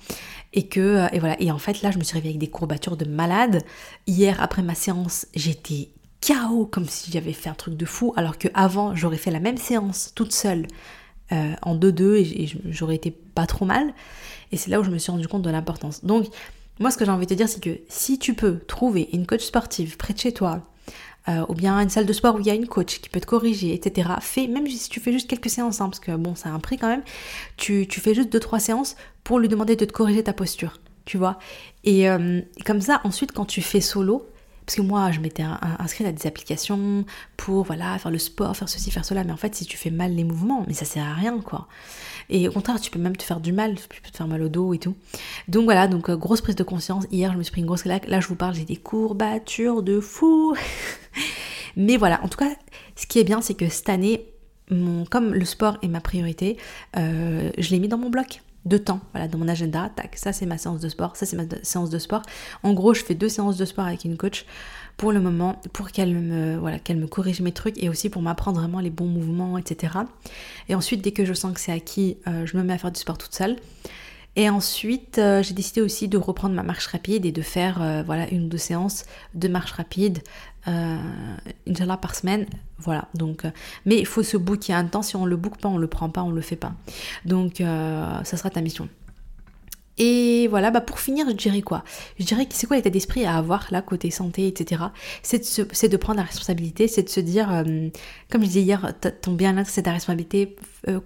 [0.53, 2.51] et que euh, et voilà et en fait là je me suis réveillée avec des
[2.51, 3.63] courbatures de malade.
[4.07, 5.91] Hier après ma séance j'étais
[6.27, 9.41] KO comme si j'avais fait un truc de fou alors que avant j'aurais fait la
[9.41, 10.67] même séance toute seule
[11.63, 13.95] en 2-2 et, j'aurais été pas trop mal.
[14.51, 16.05] Et c'est là où je me suis rendu compte de l'importance.
[16.05, 16.27] Donc
[16.79, 19.27] moi ce que j'ai envie de te dire c'est que si tu peux trouver une
[19.27, 20.72] coach sportive près de chez toi
[21.29, 23.21] euh, ou bien une salle de sport où il y a une coach qui peut
[23.21, 24.11] te corriger, etc.
[24.21, 26.59] Fais, même si tu fais juste quelques séances, hein, parce que bon, ça a un
[26.59, 27.03] prix quand même,
[27.57, 31.19] tu, tu fais juste 2-3 séances pour lui demander de te corriger ta posture, tu
[31.19, 31.39] vois.
[31.85, 34.27] Et, euh, et comme ça, ensuite, quand tu fais solo,
[34.73, 35.43] parce que moi, je m'étais
[35.79, 37.05] inscrite à des applications
[37.37, 39.23] pour voilà faire le sport, faire ceci, faire cela.
[39.23, 41.69] Mais en fait, si tu fais mal les mouvements, mais ça sert à rien, quoi.
[42.31, 44.41] Et au contraire, tu peux même te faire du mal, tu peux te faire mal
[44.41, 44.95] au dos et tout.
[45.47, 47.05] Donc voilà, donc euh, grosse prise de conscience.
[47.11, 48.09] Hier, je me suis pris une grosse claque.
[48.09, 50.57] Là, je vous parle, j'ai des courbatures de fou.
[51.77, 52.49] mais voilà, en tout cas,
[52.97, 54.25] ce qui est bien, c'est que cette année,
[55.11, 56.57] comme le sport est ma priorité,
[56.97, 60.33] euh, je l'ai mis dans mon bloc de temps, voilà, dans mon agenda, tac, ça
[60.33, 62.23] c'est ma séance de sport, ça c'est ma séance de sport.
[62.63, 64.47] En gros, je fais deux séances de sport avec une coach
[64.97, 68.91] pour le moment, pour qu'elle me, corrige mes trucs et aussi pour m'apprendre vraiment les
[68.91, 69.95] bons mouvements, etc.
[70.69, 72.93] Et ensuite, dès que je sens que c'est acquis, euh, je me mets à faire
[72.93, 73.57] du sport toute seule.
[74.35, 78.03] Et ensuite, euh, j'ai décidé aussi de reprendre ma marche rapide et de faire euh,
[78.03, 79.05] voilà une ou deux séances
[79.35, 80.21] de marche rapide,
[80.69, 80.97] euh,
[81.69, 82.47] Inch'Allah par semaine.
[82.79, 83.45] Voilà, donc,
[83.87, 85.03] mais il faut se booker un temps.
[85.03, 86.73] Si on le book pas, on le prend pas, on le fait pas.
[87.25, 88.89] Donc, ça sera ta mission.
[89.99, 91.85] Et voilà, bah pour finir, je dirais quoi?
[92.19, 94.85] Je dirais que c'est quoi l'état d'esprit à avoir là, côté santé, etc.
[95.23, 97.49] C'est de, prendre la responsabilité, c'est de se dire,
[98.31, 100.57] comme je disais hier, ton bien-être, c'est ta responsabilité,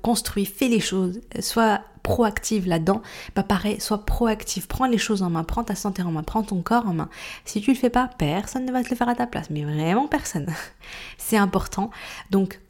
[0.02, 3.02] construis, fais les choses, sois proactive là-dedans,
[3.34, 6.44] bah pareil, sois proactive, prends les choses en main, prends ta santé en main, prends
[6.44, 7.08] ton corps en main.
[7.44, 9.64] Si tu le fais pas, personne ne va te le faire à ta place, mais
[9.64, 10.46] vraiment personne.
[11.18, 11.90] C'est important.
[12.30, 12.60] Donc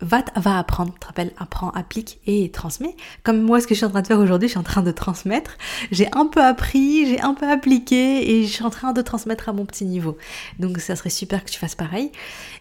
[0.00, 0.22] va,
[0.58, 2.94] apprendre, tu te rappelles, apprends, applique et transmet.
[3.22, 4.82] Comme moi, ce que je suis en train de faire aujourd'hui, je suis en train
[4.82, 5.56] de transmettre.
[5.90, 9.48] J'ai un peu appris, j'ai un peu appliqué et je suis en train de transmettre
[9.48, 10.16] à mon petit niveau.
[10.58, 12.10] Donc ça serait super que tu fasses pareil.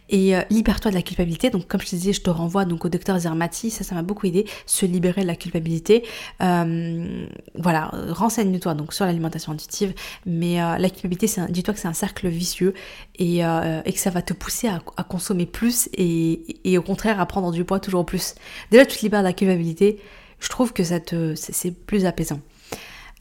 [0.09, 1.49] Et euh, libère-toi de la culpabilité.
[1.49, 4.03] Donc comme je te disais, je te renvoie donc au docteur Zermati, ça ça m'a
[4.03, 6.03] beaucoup aidé, se libérer de la culpabilité.
[6.41, 7.25] Euh,
[7.55, 9.93] voilà, renseigne-toi donc sur l'alimentation intuitive,
[10.25, 12.73] mais euh, la culpabilité, dis-toi que c'est un cercle vicieux
[13.17, 17.79] et, que ça va te pousser à, consommer plus et, au contraire prendre du poids
[17.79, 18.35] toujours plus.
[18.71, 19.99] Déjà tu te libères de la culpabilité,
[20.39, 22.39] je trouve que ça te c'est plus apaisant.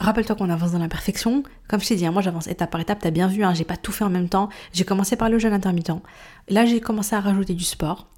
[0.01, 1.45] Rappelle-toi qu'on avance dans la perfection.
[1.69, 3.65] Comme je t'ai dit, hein, moi j'avance étape par étape, t'as bien vu, hein, j'ai
[3.65, 4.49] pas tout fait en même temps.
[4.73, 5.93] J'ai commencé par le jeûne intermittent.
[6.49, 8.09] Là j'ai commencé à rajouter du sport.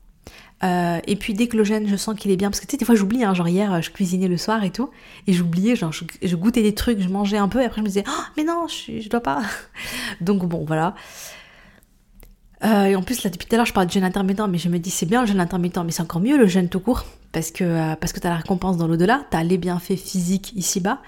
[0.65, 2.73] Euh, et puis dès que le jeûne, je sens qu'il est bien, parce que tu
[2.73, 4.91] sais, des fois j'oublie, hein, genre hier je cuisinais le soir et tout,
[5.27, 7.89] et j'oubliais, genre je, goûtais des trucs, je mangeais un peu, et après je me
[7.89, 9.43] disais, oh, mais non, je, je dois pas.
[10.23, 10.95] Donc bon, voilà.
[12.67, 14.59] Euh, et en plus, là, depuis tout à l'heure, je parle de jeûne intermittent, mais
[14.59, 16.81] je me dis, c'est bien le jeûne intermittent, mais c'est encore mieux le jeûne tout
[16.81, 19.97] court, parce que, euh, que tu as la récompense dans l'au-delà, tu as les bienfaits
[19.97, 21.01] physiques ici-bas.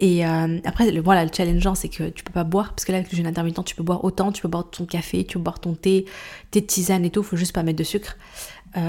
[0.00, 2.92] Et euh, après, le, voilà, le challengeant, c'est que tu peux pas boire, parce que
[2.92, 5.36] là, avec le jeûne intermittent, tu peux boire autant, tu peux boire ton café, tu
[5.36, 6.06] peux boire ton thé,
[6.50, 8.16] tes tisanes et tout, faut juste pas mettre de sucre.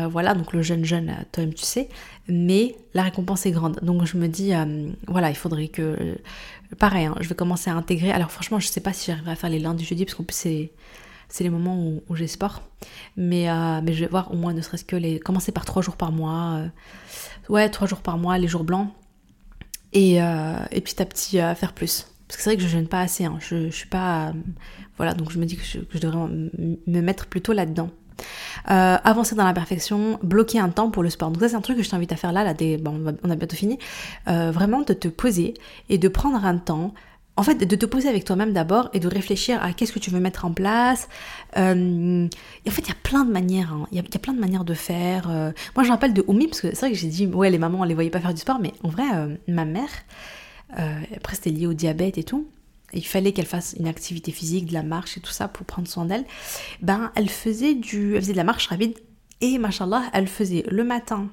[0.09, 1.89] voilà, donc le jeûne jeûne, toi-même tu sais,
[2.28, 3.80] mais la récompense est grande.
[3.82, 4.51] Donc je me dis,
[5.07, 6.18] voilà, il faudrait que...
[6.80, 8.11] pareil, hein, je vais commencer à intégrer.
[8.11, 10.38] Alors franchement, je sais pas si j'arriverai à faire les lundis, jeudi, parce qu'en plus
[10.38, 10.72] c'est
[11.30, 12.61] c'est les moments où, j'ai sport.
[13.17, 15.19] Mais, euh, mais je vais voir au moins ne serait-ce que les.
[15.19, 16.59] Commencer par trois jours par mois.
[16.59, 16.67] Euh,
[17.49, 18.89] ouais, trois jours par mois, les jours blancs.
[19.93, 22.07] Et, euh, et petit à petit faire plus.
[22.28, 23.26] Parce que c'est vrai que je jeûne pas assez.
[23.26, 23.38] Hein.
[23.39, 24.34] Je, je suis pas.
[24.97, 27.89] voilà, donc je me dis que je, devrais me mettre plutôt là-dedans.
[28.65, 31.32] avancer dans la perfection, bloquer un temps pour le sport.
[31.32, 33.36] Donc ça c'est un truc que je t'invite à faire là, là bon, on a
[33.36, 33.80] bientôt fini.
[34.26, 35.53] vraiment de te poser
[35.89, 36.93] et de prendre un temps
[37.38, 40.10] en fait, de te poser avec toi-même d'abord et de réfléchir à qu'est-ce que tu
[40.10, 41.10] veux mettre en place.
[41.58, 42.28] Euh,
[42.68, 43.74] en fait, il y a plein de manières.
[43.74, 43.88] Hein.
[43.92, 45.30] Il y, a plein de manières de faire.
[45.30, 45.52] Euh.
[45.76, 47.58] moi, je me rappelle de Oumi, parce que c'est vrai que j'ai dit, ouais, les
[47.58, 49.90] mamans, on les voyait pas faire du sport, mais en vrai, euh, ma mère,
[51.16, 52.48] après, c'était lié au diabète et tout.
[52.94, 55.88] il fallait qu'elle fasse une activité physique, de la marche et tout ça pour prendre
[55.88, 56.26] soin d'elle.
[56.82, 58.98] Ben, elle faisait du, elle faisait de la marche rapide
[59.42, 61.28] et, machallah, elle faisait le matin.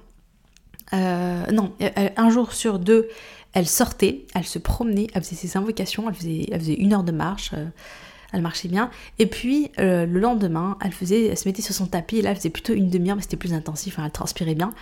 [0.92, 1.72] non,
[2.16, 3.08] un jour sur deux,
[3.52, 7.04] elle sortait, elle se promenait, elle faisait ses invocations, elle faisait, elle faisait une heure
[7.04, 7.66] de marche, euh,
[8.32, 8.90] elle marchait bien.
[9.18, 12.30] Et puis euh, le lendemain, elle faisait, elle se mettait sur son tapis et là
[12.30, 14.72] elle faisait plutôt une demi-heure, mais c'était plus intensif, elle transpirait bien.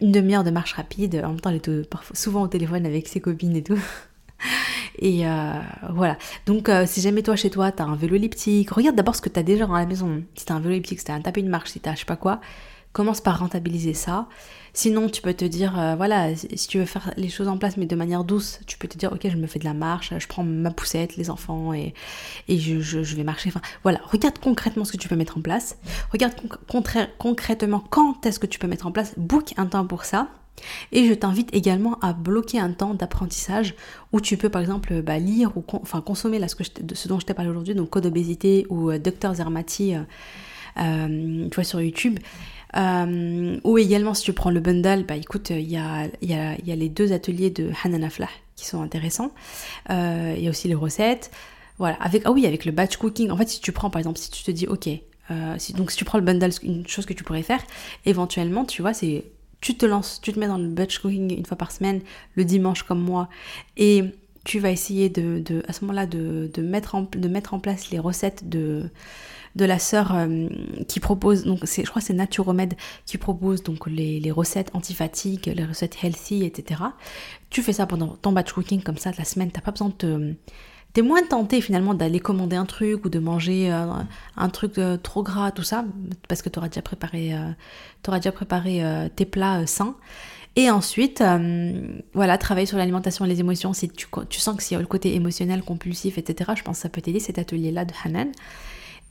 [0.00, 1.20] Une demi-heure de marche rapide.
[1.24, 3.78] En même temps, elle était souvent au téléphone avec ses copines et tout.
[5.00, 5.54] Et euh,
[5.90, 6.16] voilà.
[6.46, 9.42] Donc, si jamais toi, chez toi, t'as un vélo elliptique, regarde d'abord ce que t'as
[9.42, 10.22] déjà dans la maison.
[10.36, 12.04] Si t'as un vélo elliptique, si t'as un tapis de marche, si t'as je sais
[12.04, 12.40] pas quoi,
[12.92, 14.28] commence par rentabiliser ça.
[14.78, 17.76] Sinon, tu peux te dire, euh, voilà, si tu veux faire les choses en place,
[17.76, 20.14] mais de manière douce, tu peux te dire, ok, je me fais de la marche,
[20.16, 21.94] je prends ma poussette, les enfants, et,
[22.46, 23.48] et je, je, vais marcher.
[23.48, 25.78] Enfin, voilà, regarde concrètement ce que tu peux mettre en place.
[26.12, 26.32] Regarde
[27.18, 29.14] concrètement quand est-ce que tu peux mettre en place.
[29.16, 30.28] Book un temps pour ça.
[30.92, 33.74] Et je t'invite également à bloquer un temps d'apprentissage
[34.12, 37.18] où tu peux par exemple bah, lire ou enfin, consommer là, ce, que ce dont
[37.18, 41.80] je t'ai parlé aujourd'hui, donc Code Obésité ou euh, Dr Zermati, euh, tu vois, sur
[41.80, 42.20] YouTube.
[42.76, 47.12] Euh, ou également, si tu prends le bundle, bah écoute, il y a, les deux
[47.12, 49.32] ateliers de Hanan Aflah qui sont intéressants.
[49.90, 51.30] Euh, il y a aussi les recettes.
[51.78, 53.30] Voilà, avec, ah oui, avec le batch cooking.
[53.30, 54.88] En fait, si tu prends, par exemple, si tu te dis, ok,
[55.30, 57.62] euh, donc si tu prends le bundle, une chose que tu pourrais faire,
[58.04, 59.24] éventuellement, tu vois, c'est
[59.60, 62.00] tu te lances, tu te mets dans le batch cooking une fois par semaine,
[62.34, 63.28] le dimanche comme moi,
[63.76, 64.04] et
[64.44, 68.48] tu vas essayer de, à ce moment-là de, mettre de mettre en place les recettes
[68.48, 68.88] de,
[69.56, 70.48] de la sœur euh,
[70.86, 72.74] qui propose, donc je crois c'est Naturomed
[73.06, 76.82] qui propose donc les, recettes antifatigue, les recettes healthy, etc.
[77.50, 79.94] Tu fais ça pendant ton batch cooking comme ça la semaine, t'as pas besoin de
[79.94, 80.34] te...
[80.94, 83.86] T'es moins tenté finalement d'aller commander un truc ou de manger euh,
[84.36, 85.84] un truc euh, trop gras, tout ça,
[86.28, 87.34] parce que tu auras déjà préparé,
[88.10, 88.82] déjà préparé
[89.14, 89.96] tes plats sains.
[90.56, 91.22] Et ensuite,
[92.14, 93.74] voilà, travailler sur l'alimentation et les émotions.
[93.74, 96.78] Si tu, tu sens que s'il y a le côté émotionnel, compulsif, etc., je pense
[96.78, 98.32] que ça peut t'aider cet atelier-là de Hanan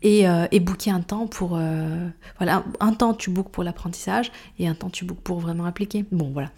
[0.03, 4.67] et, euh, booker un temps pour euh, voilà un, temps tu bookes pour l'apprentissage et
[4.67, 6.05] un temps tu bookes pour vraiment appliquer.
[6.11, 6.51] Bon voilà.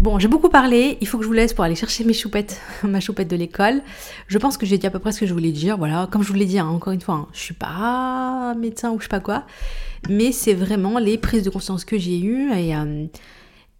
[0.00, 0.96] Bon j'ai beaucoup parlé.
[1.00, 3.82] Il faut que je vous laisse pour aller chercher mes choupettes ma choupette de l'école.
[4.26, 6.08] Je pense que j'ai dit à peu près ce que je voulais dire voilà.
[6.10, 8.98] Comme je vous l'ai dit hein, encore une fois hein, je suis pas médecin ou
[8.98, 9.44] je sais pas quoi.
[10.08, 13.06] Mais c'est vraiment les prises de conscience que j'ai eues et euh,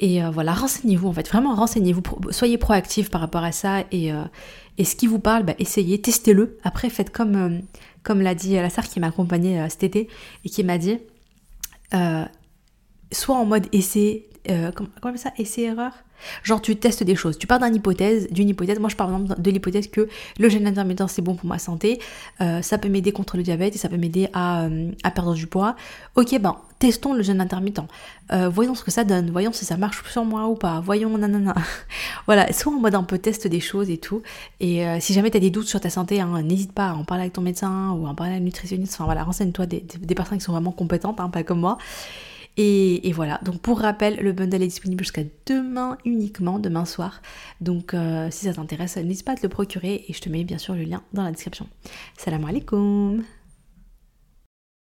[0.00, 4.12] et voilà, renseignez-vous en fait, vraiment renseignez-vous, soyez proactifs par rapport à ça et,
[4.78, 6.56] et ce qui vous parle, bah, essayez, testez-le.
[6.62, 7.62] Après, faites comme,
[8.02, 10.08] comme l'a dit la sœur qui m'a accompagnée euh, cet été
[10.44, 10.98] et qui m'a dit
[11.94, 12.24] euh,
[13.12, 15.92] soit en mode essai, euh, comment, ça, essai-erreur?
[16.42, 18.78] Genre tu testes des choses, tu pars d'une hypothèse, d'une hypothèse.
[18.78, 20.08] Moi je pars de l'hypothèse que
[20.38, 22.00] le jeûne intermittent c'est bon pour ma santé,
[22.38, 24.68] ça peut m'aider contre le diabète et ça peut m'aider à,
[25.02, 25.76] à, perdre du poids.
[26.16, 27.80] Ok ben testons le jeûne intermittent.
[28.50, 31.54] voyons ce que ça donne, voyons si ça marche sur moi ou pas, voyons nanana.
[32.26, 34.22] voilà, soit en mode un peu test des choses et tout.
[34.60, 37.04] Et si jamais tu as des doutes sur ta santé, hein, n'hésite pas à en
[37.04, 38.94] parler avec ton médecin ou à en parler à un nutritionniste.
[38.94, 41.78] Enfin voilà, renseigne-toi des, des, personnes qui sont vraiment compétentes, hein, pas comme moi.
[42.60, 47.22] Et, voilà, donc pour rappel, le bundle est disponible jusqu'à demain uniquement, demain soir.
[47.60, 50.42] Donc euh, si ça t'intéresse, n'hésite pas à te le procurer et je te mets
[50.42, 51.68] bien sûr le lien dans la description.
[52.16, 53.22] Salam alaikum